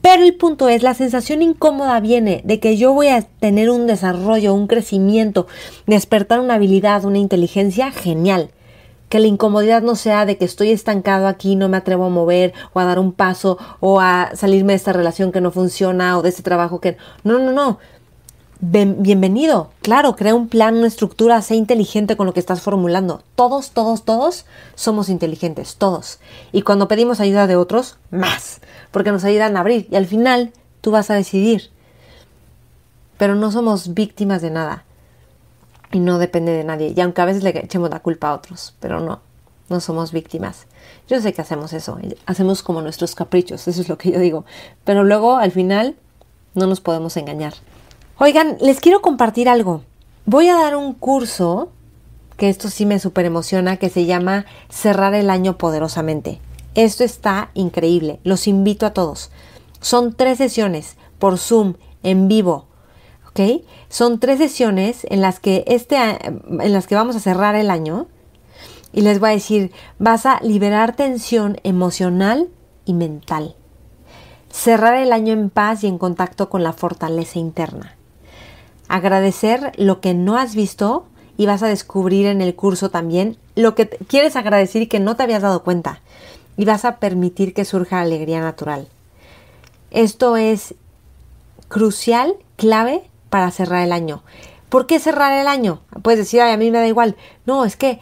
Pero 0.03 0.23
el 0.23 0.35
punto 0.35 0.69
es, 0.69 0.83
la 0.83 0.93
sensación 0.93 1.41
incómoda 1.41 1.99
viene 2.01 2.43
de 2.45 2.61
que 2.61 2.77
yo 2.77 2.93
voy 2.93 3.09
a 3.09 3.23
tener 3.23 3.71
un 3.71 3.87
desarrollo, 3.87 4.53
un 4.53 4.67
crecimiento, 4.67 5.47
despertar 5.87 6.41
una 6.41 6.57
habilidad, 6.57 7.07
una 7.07 7.17
inteligencia 7.17 7.91
genial. 7.91 8.51
Que 9.09 9.21
la 9.21 9.27
incomodidad 9.27 9.83
no 9.83 9.97
sea 9.97 10.27
de 10.27 10.37
que 10.37 10.45
estoy 10.45 10.71
estancado 10.71 11.27
aquí, 11.27 11.57
no 11.57 11.69
me 11.69 11.77
atrevo 11.77 12.07
a 12.07 12.11
mover 12.11 12.53
o 12.73 12.81
a 12.81 12.85
dar 12.85 12.99
un 12.99 13.13
paso 13.13 13.59
o 13.81 14.01
a 14.01 14.31
salirme 14.35 14.73
de 14.73 14.79
esta 14.79 14.93
relación 14.93 15.31
que 15.31 15.41
no 15.41 15.51
funciona 15.51 16.19
o 16.19 16.23
de 16.23 16.31
este 16.31 16.43
trabajo 16.43 16.81
que... 16.81 16.97
No, 17.23 17.39
no, 17.39 17.53
no 17.53 17.79
bienvenido. 18.61 19.71
Claro, 19.83 20.17
crea 20.17 20.35
un 20.35 20.49
plan, 20.49 20.77
una 20.77 20.87
estructura, 20.87 21.43
sé 21.43 21.55
inteligente 21.55 22.17
con 22.17 22.27
lo 22.27 22.33
que 22.33 22.41
estás 22.41 22.63
formulando. 22.63 23.23
Todos, 23.35 23.73
todos, 23.73 24.05
todos 24.05 24.47
somos 24.75 25.09
inteligentes, 25.09 25.77
todos. 25.77 26.19
Y 26.53 26.63
cuando 26.63 26.89
pedimos 26.89 27.21
ayuda 27.21 27.47
de 27.47 27.57
otros, 27.57 27.99
más, 28.11 28.61
porque 28.91 29.13
nos 29.13 29.25
ayudan 29.25 29.57
a 29.57 29.61
abrir 29.61 29.87
y 29.91 29.97
al 29.97 30.07
final 30.07 30.53
tú 30.81 30.91
vas 30.91 31.11
a 31.11 31.15
decidir. 31.15 31.71
Pero 33.19 33.35
no 33.35 33.53
somos 33.53 33.95
víctimas 33.95 34.43
de 34.43 34.51
nada 34.51 34.85
y 35.95 36.01
no 36.01 36.19
depende 36.19 36.51
de 36.51 36.65
nadie. 36.65 36.93
Y 36.95 37.01
aunque 37.01 37.23
a 37.23 37.25
veces 37.25 37.45
le 37.45 37.57
echemos 37.57 37.89
la 37.89 38.01
culpa 38.01 38.31
a 38.31 38.35
otros, 38.35 38.75
pero 38.81 38.99
no, 38.99 39.21
no 39.69 39.79
somos 39.79 40.11
víctimas. 40.11 40.67
Yo 41.09 41.21
sé 41.21 41.33
que 41.33 41.41
hacemos 41.41 41.73
eso, 41.73 41.99
hacemos 42.27 42.65
como 42.65 42.83
nuestros 42.83 43.15
caprichos, 43.15 43.69
eso 43.69 43.81
es 43.81 43.89
lo 43.89 43.97
que 43.97 44.11
yo 44.11 44.19
digo. 44.19 44.45
Pero 44.83 45.05
luego 45.05 45.37
al 45.37 45.53
final 45.53 45.95
no 46.55 46.67
nos 46.67 46.81
podemos 46.81 47.17
engañar. 47.17 47.55
Oigan, 48.19 48.59
les 48.61 48.81
quiero 48.81 49.03
compartir 49.03 49.49
algo. 49.49 49.83
Voy 50.27 50.49
a 50.49 50.57
dar 50.57 50.75
un 50.75 50.95
curso, 50.95 51.71
que 52.37 52.49
esto 52.49 52.71
sí 52.71 52.87
me 52.87 52.99
super 52.99 53.25
emociona, 53.25 53.77
que 53.77 53.89
se 53.89 54.05
llama 54.05 54.47
Cerrar 54.71 55.15
el 55.15 55.31
año 55.31 55.59
poderosamente. 55.59 56.41
Esto 56.75 57.05
está 57.05 57.51
increíble. 57.55 58.19
Los 58.25 58.49
invito 58.49 58.85
a 58.85 58.95
todos. 58.95 59.31
Son 59.81 60.13
tres 60.13 60.39
sesiones 60.39 60.97
por 61.21 61.39
Zoom, 61.39 61.75
en 62.03 62.27
vivo. 62.27 62.67
Son 63.89 64.21
tres 64.21 64.39
sesiones 64.39 65.07
en 65.11 65.21
las 65.21 65.41
que 65.41 65.65
este, 65.67 65.97
en 65.97 66.73
las 66.73 66.87
que 66.87 66.95
vamos 66.95 67.17
a 67.17 67.21
cerrar 67.21 67.55
el 67.55 67.71
año. 67.71 68.07
Y 68.93 69.01
les 69.01 69.19
voy 69.19 69.31
a 69.31 69.33
decir, 69.33 69.73
vas 69.99 70.25
a 70.25 70.41
liberar 70.43 70.95
tensión 70.95 71.59
emocional 71.65 72.49
y 72.85 72.95
mental. 72.95 73.57
Cerrar 74.53 74.95
el 74.95 75.13
año 75.13 75.33
en 75.33 75.51
paz 75.51 75.83
y 75.83 75.89
en 75.89 75.99
contacto 75.99 76.49
con 76.49 76.63
la 76.63 76.73
fortaleza 76.73 77.41
interna 77.41 77.97
agradecer 78.89 79.73
lo 79.77 80.01
que 80.01 80.15
no 80.15 80.37
has 80.37 80.55
visto 80.55 81.07
y 81.37 81.47
vas 81.47 81.63
a 81.63 81.69
descubrir 81.69 82.27
en 82.27 82.41
el 82.41 82.55
curso 82.55 82.91
también 82.91 83.37
lo 83.57 83.75
que 83.75 83.89
quieres 83.89 84.37
agradecer 84.37 84.83
y 84.83 84.87
que 84.87 85.01
no 85.01 85.17
te 85.17 85.23
habías 85.23 85.43
dado 85.43 85.63
cuenta. 85.63 86.01
Y 86.57 86.65
vas 86.65 86.85
a 86.85 86.99
permitir 86.99 87.55
que 87.55 87.65
surja 87.65 88.01
alegría 88.01 88.41
natural. 88.41 88.87
Esto 89.91 90.37
es 90.37 90.75
crucial, 91.69 92.37
clave 92.57 93.03
para 93.35 93.51
cerrar 93.51 93.83
el 93.83 93.91
año. 93.91 94.23
¿Por 94.69 94.87
qué 94.87 95.01
cerrar 95.01 95.33
el 95.33 95.49
año? 95.49 95.81
Puedes 96.03 96.21
decir, 96.21 96.41
a 96.41 96.57
mí 96.57 96.71
me 96.71 96.79
da 96.79 96.87
igual. 96.87 97.17
No, 97.47 97.65
es 97.65 97.77
que 97.77 97.99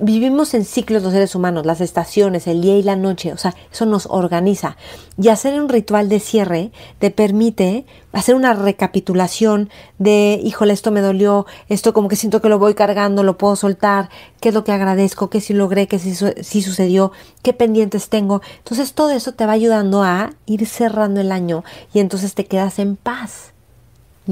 vivimos 0.00 0.54
en 0.54 0.64
ciclos 0.64 1.02
los 1.02 1.12
seres 1.12 1.34
humanos, 1.34 1.66
las 1.66 1.80
estaciones, 1.80 2.46
el 2.46 2.60
día 2.60 2.76
y 2.76 2.84
la 2.84 2.94
noche, 2.94 3.32
o 3.32 3.36
sea, 3.36 3.56
eso 3.72 3.84
nos 3.84 4.06
organiza. 4.06 4.76
Y 5.20 5.26
hacer 5.26 5.60
un 5.60 5.68
ritual 5.68 6.08
de 6.08 6.20
cierre 6.20 6.70
te 7.00 7.10
permite 7.10 7.84
hacer 8.12 8.36
una 8.36 8.54
recapitulación 8.54 9.70
de, 9.98 10.40
híjole, 10.40 10.72
esto 10.72 10.92
me 10.92 11.00
dolió, 11.00 11.46
esto 11.68 11.92
como 11.92 12.06
que 12.06 12.14
siento 12.14 12.40
que 12.40 12.48
lo 12.48 12.60
voy 12.60 12.74
cargando, 12.74 13.24
lo 13.24 13.38
puedo 13.38 13.56
soltar, 13.56 14.08
qué 14.40 14.50
es 14.50 14.54
lo 14.54 14.62
que 14.62 14.70
agradezco, 14.70 15.30
qué 15.30 15.40
sí 15.40 15.52
logré, 15.52 15.88
qué 15.88 15.98
sí, 15.98 16.14
sí 16.14 16.62
sucedió, 16.62 17.10
qué 17.42 17.54
pendientes 17.54 18.08
tengo. 18.08 18.40
Entonces 18.58 18.92
todo 18.92 19.10
eso 19.10 19.32
te 19.32 19.46
va 19.46 19.52
ayudando 19.54 20.04
a 20.04 20.30
ir 20.46 20.64
cerrando 20.64 21.20
el 21.20 21.32
año 21.32 21.64
y 21.92 21.98
entonces 21.98 22.34
te 22.34 22.46
quedas 22.46 22.78
en 22.78 22.94
paz, 22.94 23.52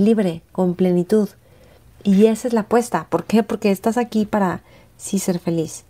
libre, 0.05 0.43
con 0.53 0.75
plenitud. 0.75 1.29
Y 2.05 2.27
esa 2.27 2.49
es 2.49 2.55
la 2.55 2.61
apuesta. 2.61 3.07
¿Por 3.11 3.25
qué? 3.25 3.43
Porque 3.43 3.71
estás 3.71 3.99
aquí 3.99 4.25
para 4.25 4.63
sí 4.97 5.19
ser 5.19 5.39
feliz. 5.39 5.85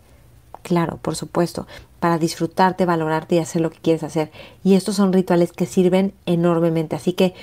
Claro, 0.63 0.99
por 1.01 1.15
supuesto, 1.15 1.67
para 1.99 2.17
disfrutarte, 2.17 2.85
valorarte 2.85 3.35
y 3.35 3.39
hacer 3.39 3.61
lo 3.61 3.69
que 3.69 3.79
quieres 3.79 4.03
hacer. 4.03 4.31
Y 4.63 4.75
estos 4.75 4.95
son 4.95 5.13
rituales 5.13 5.53
que 5.53 5.65
sirven 5.65 6.13
enormemente. 6.25 6.95
Así 6.95 7.13
que 7.13 7.33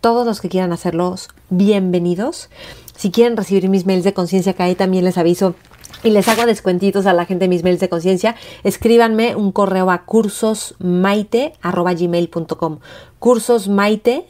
todos 0.00 0.26
los 0.26 0.40
que 0.40 0.48
quieran 0.48 0.72
hacerlos, 0.72 1.28
bienvenidos. 1.50 2.48
Si 2.96 3.10
quieren 3.10 3.36
recibir 3.36 3.68
mis 3.68 3.86
mails 3.86 4.04
de 4.04 4.14
conciencia, 4.14 4.54
que 4.54 4.62
ahí 4.62 4.74
también 4.74 5.04
les 5.04 5.18
aviso 5.18 5.54
y 6.02 6.10
les 6.10 6.26
hago 6.28 6.46
descuentitos 6.46 7.06
a 7.06 7.12
la 7.12 7.24
gente 7.24 7.44
de 7.44 7.48
mis 7.48 7.62
mails 7.62 7.78
de 7.80 7.88
conciencia, 7.88 8.34
escríbanme 8.64 9.36
un 9.36 9.52
correo 9.52 9.88
a 9.90 10.04
cursosmaite.gmail.com 10.04 12.78
cursosmaite 13.20 14.26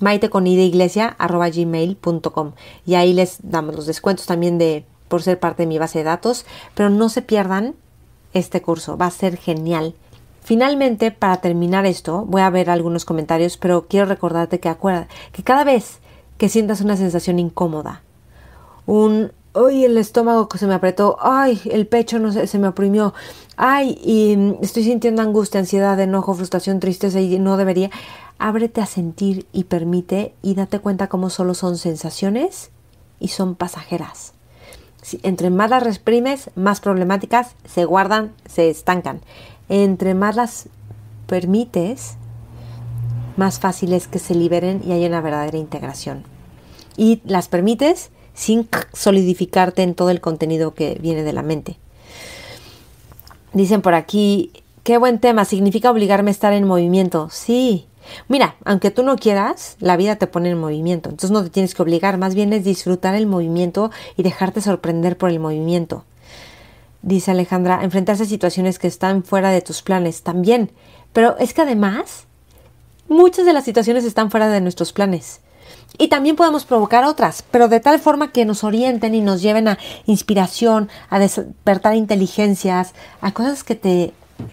maite 0.00 0.30
con 0.30 0.46
i 0.46 0.56
de 0.56 0.64
iglesia 0.64 1.14
arroba 1.18 1.48
gmail.com 1.48 2.52
y 2.86 2.94
ahí 2.94 3.12
les 3.12 3.38
damos 3.42 3.74
los 3.74 3.86
descuentos 3.86 4.26
también 4.26 4.58
de 4.58 4.84
por 5.08 5.22
ser 5.22 5.38
parte 5.38 5.62
de 5.62 5.66
mi 5.66 5.78
base 5.78 5.98
de 5.98 6.04
datos, 6.04 6.44
pero 6.74 6.90
no 6.90 7.08
se 7.08 7.22
pierdan 7.22 7.74
este 8.32 8.62
curso, 8.62 8.96
va 8.96 9.06
a 9.06 9.10
ser 9.10 9.36
genial. 9.36 9.94
Finalmente, 10.42 11.10
para 11.10 11.38
terminar 11.38 11.86
esto, 11.86 12.24
voy 12.26 12.42
a 12.42 12.50
ver 12.50 12.68
algunos 12.68 13.04
comentarios, 13.04 13.56
pero 13.56 13.86
quiero 13.86 14.06
recordarte 14.06 14.60
que 14.60 14.68
acuerda 14.68 15.08
que 15.32 15.42
cada 15.42 15.64
vez 15.64 15.98
que 16.36 16.48
sientas 16.48 16.80
una 16.80 16.96
sensación 16.96 17.38
incómoda, 17.38 18.02
un 18.86 19.32
ay, 19.54 19.84
el 19.84 19.96
estómago 19.98 20.48
que 20.48 20.58
se 20.58 20.66
me 20.66 20.74
apretó, 20.74 21.16
ay, 21.20 21.60
el 21.70 21.86
pecho 21.86 22.18
no 22.18 22.32
se, 22.32 22.46
se 22.46 22.58
me 22.58 22.68
oprimió, 22.68 23.14
ay, 23.56 23.98
y 24.04 24.36
estoy 24.64 24.84
sintiendo 24.84 25.22
angustia, 25.22 25.60
ansiedad, 25.60 25.98
enojo, 26.00 26.34
frustración, 26.34 26.80
tristeza 26.80 27.20
y 27.20 27.38
no 27.38 27.56
debería, 27.56 27.90
ábrete 28.38 28.80
a 28.80 28.86
sentir 28.86 29.46
y 29.52 29.64
permite 29.64 30.34
y 30.42 30.54
date 30.54 30.78
cuenta 30.78 31.08
cómo 31.08 31.30
solo 31.30 31.54
son 31.54 31.78
sensaciones 31.78 32.70
y 33.20 33.28
son 33.28 33.54
pasajeras 33.54 34.34
entre 35.22 35.50
más 35.50 35.70
las 35.70 35.82
reprimes, 35.82 36.50
más 36.54 36.80
problemáticas 36.80 37.54
se 37.66 37.84
guardan, 37.84 38.32
se 38.46 38.70
estancan. 38.70 39.20
Entre 39.68 40.14
más 40.14 40.36
las 40.36 40.68
permites, 41.26 42.16
más 43.36 43.58
fácil 43.58 43.92
es 43.92 44.08
que 44.08 44.18
se 44.18 44.34
liberen 44.34 44.82
y 44.86 44.92
haya 44.92 45.08
una 45.08 45.20
verdadera 45.20 45.58
integración. 45.58 46.24
Y 46.96 47.20
las 47.24 47.48
permites 47.48 48.10
sin 48.34 48.68
solidificarte 48.92 49.82
en 49.82 49.94
todo 49.94 50.10
el 50.10 50.20
contenido 50.20 50.74
que 50.74 50.98
viene 51.00 51.22
de 51.22 51.32
la 51.32 51.42
mente. 51.42 51.76
Dicen 53.52 53.82
por 53.82 53.94
aquí, 53.94 54.50
qué 54.82 54.98
buen 54.98 55.18
tema, 55.20 55.44
significa 55.44 55.90
obligarme 55.90 56.30
a 56.30 56.32
estar 56.32 56.52
en 56.52 56.64
movimiento. 56.64 57.28
Sí, 57.30 57.86
Mira, 58.28 58.56
aunque 58.64 58.90
tú 58.90 59.02
no 59.02 59.16
quieras, 59.16 59.76
la 59.80 59.96
vida 59.96 60.16
te 60.16 60.26
pone 60.26 60.50
en 60.50 60.58
movimiento, 60.58 61.10
entonces 61.10 61.30
no 61.30 61.42
te 61.42 61.50
tienes 61.50 61.74
que 61.74 61.82
obligar, 61.82 62.18
más 62.18 62.34
bien 62.34 62.52
es 62.52 62.64
disfrutar 62.64 63.14
el 63.14 63.26
movimiento 63.26 63.90
y 64.16 64.22
dejarte 64.22 64.60
sorprender 64.60 65.16
por 65.16 65.30
el 65.30 65.40
movimiento. 65.40 66.04
Dice 67.02 67.32
Alejandra, 67.32 67.80
enfrentarse 67.82 68.22
a 68.22 68.26
situaciones 68.26 68.78
que 68.78 68.86
están 68.86 69.24
fuera 69.24 69.50
de 69.50 69.60
tus 69.60 69.82
planes 69.82 70.22
también, 70.22 70.70
pero 71.12 71.36
es 71.38 71.52
que 71.52 71.62
además 71.62 72.26
muchas 73.08 73.44
de 73.44 73.52
las 73.52 73.64
situaciones 73.64 74.04
están 74.04 74.30
fuera 74.30 74.48
de 74.48 74.60
nuestros 74.60 74.92
planes. 74.92 75.40
Y 75.96 76.08
también 76.08 76.34
podemos 76.34 76.64
provocar 76.64 77.04
otras, 77.04 77.44
pero 77.50 77.68
de 77.68 77.78
tal 77.78 78.00
forma 78.00 78.32
que 78.32 78.44
nos 78.44 78.64
orienten 78.64 79.14
y 79.14 79.20
nos 79.20 79.42
lleven 79.42 79.68
a 79.68 79.78
inspiración, 80.06 80.88
a 81.08 81.18
despertar 81.18 81.94
inteligencias, 81.94 82.94
a 83.20 83.32
cosas 83.32 83.62
que 83.62 83.76
te 83.76 84.12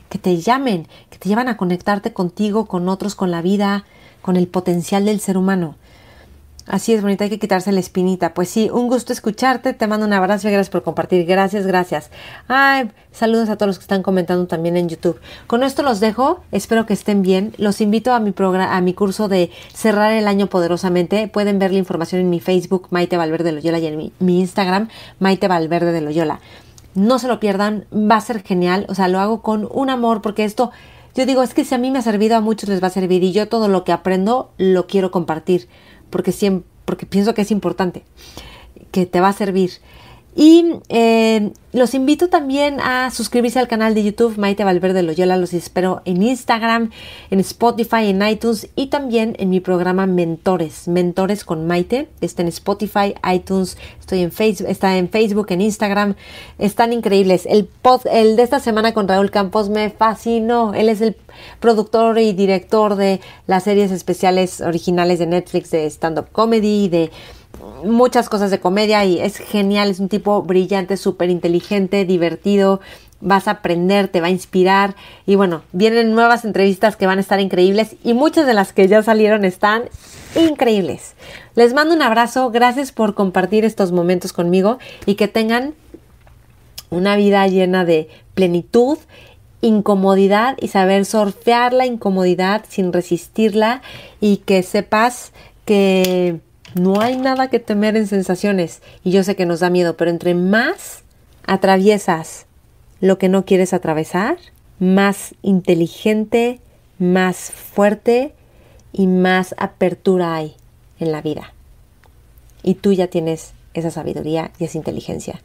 que 0.10 0.18
te 0.18 0.38
llamen, 0.38 0.88
que 1.10 1.18
te 1.18 1.30
llevan 1.30 1.48
a 1.48 1.58
conectarte 1.58 2.14
contigo, 2.14 2.66
con 2.66 2.90
otros, 2.90 3.16
con 3.16 3.32
la 3.32 3.42
vida, 3.42 3.86
con 4.22 4.38
el 4.38 4.48
potencial 4.48 5.06
del 5.06 5.20
ser 5.20 5.38
humano. 5.38 5.76
Así 6.68 6.94
es, 6.94 7.02
bonita, 7.02 7.24
hay 7.24 7.30
que 7.30 7.40
quitarse 7.40 7.72
la 7.72 7.80
espinita. 7.80 8.34
Pues 8.34 8.50
sí, 8.50 8.70
un 8.72 8.88
gusto 8.88 9.12
escucharte, 9.12 9.74
te 9.74 9.88
mando 9.88 10.06
un 10.06 10.14
abrazo 10.14 10.48
y 10.48 10.52
gracias 10.52 10.70
por 10.70 10.84
compartir. 10.84 11.26
Gracias, 11.26 11.66
gracias. 11.66 12.12
Ay, 12.48 12.92
saludos 13.12 13.50
a 13.50 13.58
todos 13.58 13.68
los 13.68 13.78
que 13.80 13.84
están 13.84 14.04
comentando 14.04 14.46
también 14.48 14.78
en 14.78 14.88
YouTube. 14.88 15.20
Con 15.48 15.64
esto 15.64 15.82
los 15.82 16.00
dejo, 16.00 16.42
espero 16.52 16.86
que 16.86 16.94
estén 16.94 17.24
bien. 17.24 17.54
Los 17.58 17.82
invito 17.82 18.14
a 18.14 18.20
mi 18.20 18.34
a 18.38 18.82
mi 18.82 18.94
curso 18.94 19.28
de 19.28 19.50
cerrar 19.74 20.14
el 20.14 20.28
año 20.28 20.48
poderosamente. 20.48 21.28
Pueden 21.28 21.58
ver 21.60 21.72
la 21.72 21.80
información 21.80 22.22
en 22.22 22.30
mi 22.30 22.40
Facebook, 22.40 22.88
Maite 22.92 23.18
Valverde 23.18 23.46
de 23.46 23.52
Loyola, 23.54 23.80
y 23.80 23.88
en 23.88 23.98
mi, 23.98 24.14
mi 24.20 24.40
Instagram, 24.40 24.90
Maite 25.20 25.48
Valverde 25.48 25.92
de 25.92 26.02
Loyola. 26.02 26.40
No 26.94 27.20
se 27.20 27.28
lo 27.28 27.40
pierdan, 27.40 27.86
va 27.94 28.18
a 28.18 28.22
ser 28.22 28.44
genial, 28.44 28.86
o 28.90 28.96
sea, 28.96 29.08
lo 29.08 29.20
hago 29.20 29.42
con 29.42 29.68
un 29.72 29.90
amor 29.90 30.22
porque 30.22 30.44
esto, 30.44 30.72
yo 31.16 31.26
digo, 31.26 31.44
es 31.44 31.54
que 31.54 31.64
si 31.64 31.74
a 31.74 31.78
mí 31.78 31.92
me 31.92 32.00
ha 32.00 32.02
servido, 32.02 32.36
a 32.36 32.42
muchos 32.42 32.70
les 32.70 32.84
va 32.84 32.88
a 32.88 32.92
servir 32.92 33.24
y 33.24 33.32
yo 33.32 33.48
todo 33.48 33.68
lo 33.68 33.84
que 33.84 33.92
aprendo 33.92 34.52
lo 34.58 34.88
quiero 34.88 35.12
compartir 35.12 35.70
porque, 36.10 36.32
siempre, 36.32 36.70
porque 36.86 37.06
pienso 37.06 37.34
que 37.34 37.42
es 37.42 37.52
importante, 37.52 38.04
que 38.92 39.06
te 39.06 39.22
va 39.22 39.30
a 39.30 39.34
servir. 39.34 39.72
Y 40.34 40.76
eh, 40.88 41.52
los 41.74 41.94
invito 41.94 42.30
también 42.30 42.80
a 42.80 43.12
suscribirse 43.12 43.60
al 43.60 43.68
canal 43.68 43.94
de 43.94 44.04
YouTube 44.04 44.38
Maite 44.38 44.64
Valverde 44.64 45.04
Loyola. 45.04 45.36
Los 45.36 45.54
espero 45.54 46.02
en 46.06 46.24
Instagram, 46.24 46.90
en 47.32 47.40
Spotify, 47.42 48.08
en 48.10 48.26
iTunes 48.26 48.70
y 48.78 48.88
también 48.88 49.36
en 49.40 49.50
mi 49.50 49.60
programa 49.60 50.06
Mentores. 50.06 50.88
Mentores 50.88 51.44
con 51.44 51.68
Maite. 51.68 52.08
Está 52.22 52.44
en 52.44 52.48
Spotify, 52.48 53.14
iTunes, 53.30 53.78
estoy 54.00 54.22
en 54.22 54.32
Facebook, 54.32 54.70
está 54.70 54.98
en 54.98 55.10
Facebook, 55.10 55.48
en 55.50 55.62
Instagram. 55.62 56.16
Están 56.60 56.94
increíbles. 56.94 57.46
El, 57.46 57.66
pod, 57.66 58.02
el 58.10 58.38
de 58.38 58.44
esta 58.44 58.60
semana 58.60 58.94
con 58.94 59.10
Raúl 59.10 59.32
Campos 59.32 59.70
me 59.70 59.90
fascinó. 59.90 60.74
Él 60.74 60.88
es 60.88 61.02
el 61.02 61.18
productor 61.60 62.20
y 62.20 62.32
director 62.32 62.96
de 62.96 63.20
las 63.48 63.64
series 63.64 63.92
especiales 63.92 64.62
originales 64.62 65.20
de 65.20 65.28
Netflix 65.28 65.72
de 65.72 65.86
stand-up 65.88 66.32
comedy, 66.32 66.88
de 66.88 67.12
muchas 67.84 68.30
cosas 68.30 68.52
de 68.52 68.60
comedia 68.60 69.06
y 69.06 69.20
es 69.20 69.38
genial, 69.38 69.90
es 69.90 70.00
un 70.00 70.10
tipo 70.10 70.42
brillante, 70.42 70.98
súper 70.98 71.30
inteligente, 71.30 72.06
divertido, 72.06 72.80
vas 73.22 73.48
a 73.48 73.52
aprender, 73.52 74.08
te 74.08 74.22
va 74.22 74.28
a 74.28 74.32
inspirar 74.32 74.96
y 75.26 75.36
bueno, 75.36 75.62
vienen 75.72 76.14
nuevas 76.14 76.44
entrevistas 76.44 76.96
que 76.96 77.06
van 77.06 77.20
a 77.20 77.22
estar 77.22 77.40
increíbles 77.40 77.96
y 78.04 78.14
muchas 78.14 78.46
de 78.46 78.54
las 78.54 78.74
que 78.74 78.88
ya 78.88 79.02
salieron 79.04 79.46
están 79.46 79.84
increíbles. 80.36 81.14
Les 81.56 81.74
mando 81.74 81.94
un 81.94 82.02
abrazo, 82.02 82.50
gracias 82.52 82.92
por 82.92 83.14
compartir 83.14 83.66
estos 83.66 83.92
momentos 83.92 84.34
conmigo 84.34 84.80
y 85.06 85.16
que 85.16 85.28
tengan 85.28 85.76
una 86.90 87.16
vida 87.16 87.48
llena 87.48 87.86
de 87.86 88.10
plenitud, 88.34 88.98
incomodidad 89.62 90.58
y 90.60 90.70
saber 90.70 91.06
surfear 91.06 91.74
la 91.74 91.86
incomodidad 91.86 92.66
sin 92.68 92.92
resistirla 92.92 93.82
y 94.20 94.38
que 94.38 94.64
sepas 94.64 95.32
que 95.66 96.40
no 96.76 97.02
hay 97.02 97.18
nada 97.18 97.50
que 97.50 97.60
temer 97.60 97.98
en 97.98 98.08
sensaciones 98.08 98.82
y 99.04 99.12
yo 99.12 99.24
sé 99.24 99.36
que 99.36 99.46
nos 99.46 99.60
da 99.60 99.70
miedo, 99.70 99.98
pero 99.98 100.12
entre 100.12 100.36
más 100.36 101.04
atraviesas 101.46 102.46
lo 103.00 103.18
que 103.18 103.30
no 103.30 103.46
quieres 103.46 103.74
atravesar, 103.74 104.38
más 104.80 105.36
inteligente, 105.42 106.60
más 106.98 107.52
fuerte 107.52 108.34
y 108.94 109.08
más 109.08 109.56
apertura 109.58 110.36
hay 110.36 110.56
en 111.00 111.12
la 111.12 111.22
vida. 111.22 111.54
Y 112.64 112.76
tú 112.76 112.94
ya 112.94 113.08
tienes 113.08 113.54
esa 113.74 113.92
sabiduría 113.92 114.52
y 114.60 114.66
esa 114.66 114.78
inteligencia. 114.78 115.42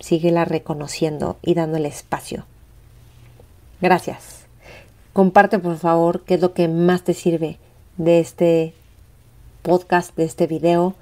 Síguela 0.00 0.44
reconociendo 0.44 1.38
y 1.42 1.54
dándole 1.54 1.88
espacio. 1.88 2.46
Gracias. 3.80 4.46
Comparte 5.12 5.58
por 5.58 5.76
favor 5.76 6.22
qué 6.24 6.34
es 6.34 6.40
lo 6.40 6.52
que 6.52 6.68
más 6.68 7.02
te 7.02 7.14
sirve 7.14 7.58
de 7.96 8.20
este 8.20 8.74
podcast, 9.66 10.16
de 10.16 10.22
este 10.22 10.46
video. 10.46 10.94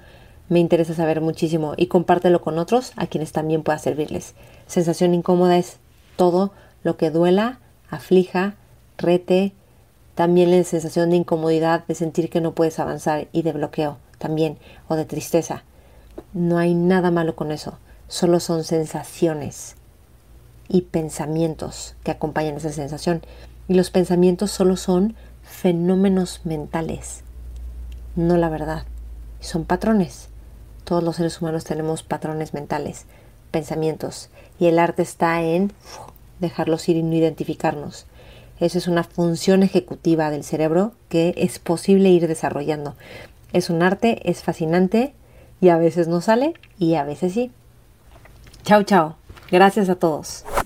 Me 0.49 0.59
interesa 0.59 0.95
saber 0.95 1.21
muchísimo 1.21 1.75
y 1.77 1.85
compártelo 1.85 2.41
con 2.41 2.57
otros 2.57 2.93
a 2.95 3.05
quienes 3.05 3.31
también 3.31 3.61
pueda 3.61 3.77
servirles. 3.77 4.33
Sensación 4.65 5.13
incómoda 5.13 5.55
es 5.59 5.77
todo 6.15 6.51
lo 6.81 6.97
que 6.97 7.11
duela, 7.11 7.59
aflija, 7.91 8.55
rete, 8.97 9.53
también 10.15 10.49
la 10.49 10.63
sensación 10.63 11.11
de 11.11 11.17
incomodidad, 11.17 11.85
de 11.85 11.93
sentir 11.93 12.31
que 12.31 12.41
no 12.41 12.55
puedes 12.55 12.79
avanzar 12.79 13.27
y 13.31 13.43
de 13.43 13.51
bloqueo 13.51 13.99
también, 14.17 14.57
o 14.87 14.95
de 14.95 15.05
tristeza. 15.05 15.63
No 16.33 16.57
hay 16.57 16.73
nada 16.73 17.11
malo 17.11 17.35
con 17.35 17.51
eso, 17.51 17.77
solo 18.07 18.39
son 18.39 18.63
sensaciones 18.63 19.75
y 20.67 20.81
pensamientos 20.81 21.95
que 22.03 22.09
acompañan 22.09 22.55
esa 22.55 22.71
sensación. 22.71 23.21
Y 23.67 23.75
los 23.75 23.91
pensamientos 23.91 24.49
solo 24.49 24.75
son 24.75 25.15
fenómenos 25.43 26.41
mentales 26.45 27.24
no 28.15 28.37
la 28.37 28.49
verdad. 28.49 28.85
Son 29.39 29.65
patrones. 29.65 30.29
Todos 30.83 31.03
los 31.03 31.17
seres 31.17 31.41
humanos 31.41 31.63
tenemos 31.63 32.03
patrones 32.03 32.53
mentales, 32.53 33.05
pensamientos, 33.51 34.29
y 34.59 34.67
el 34.67 34.79
arte 34.79 35.01
está 35.01 35.41
en 35.41 35.71
dejarlos 36.39 36.87
ir 36.89 36.97
y 36.97 37.03
no 37.03 37.15
identificarnos. 37.15 38.05
Esa 38.59 38.77
es 38.77 38.87
una 38.87 39.03
función 39.03 39.63
ejecutiva 39.63 40.29
del 40.29 40.43
cerebro 40.43 40.93
que 41.09 41.33
es 41.37 41.59
posible 41.59 42.09
ir 42.09 42.27
desarrollando. 42.27 42.95
Es 43.51 43.69
un 43.69 43.83
arte, 43.83 44.21
es 44.29 44.43
fascinante 44.43 45.13
y 45.59 45.69
a 45.69 45.77
veces 45.77 46.07
no 46.07 46.21
sale 46.21 46.53
y 46.77 46.95
a 46.95 47.03
veces 47.03 47.33
sí. 47.33 47.51
Chao, 48.63 48.83
chao. 48.83 49.17
Gracias 49.51 49.89
a 49.89 49.95
todos. 49.95 50.45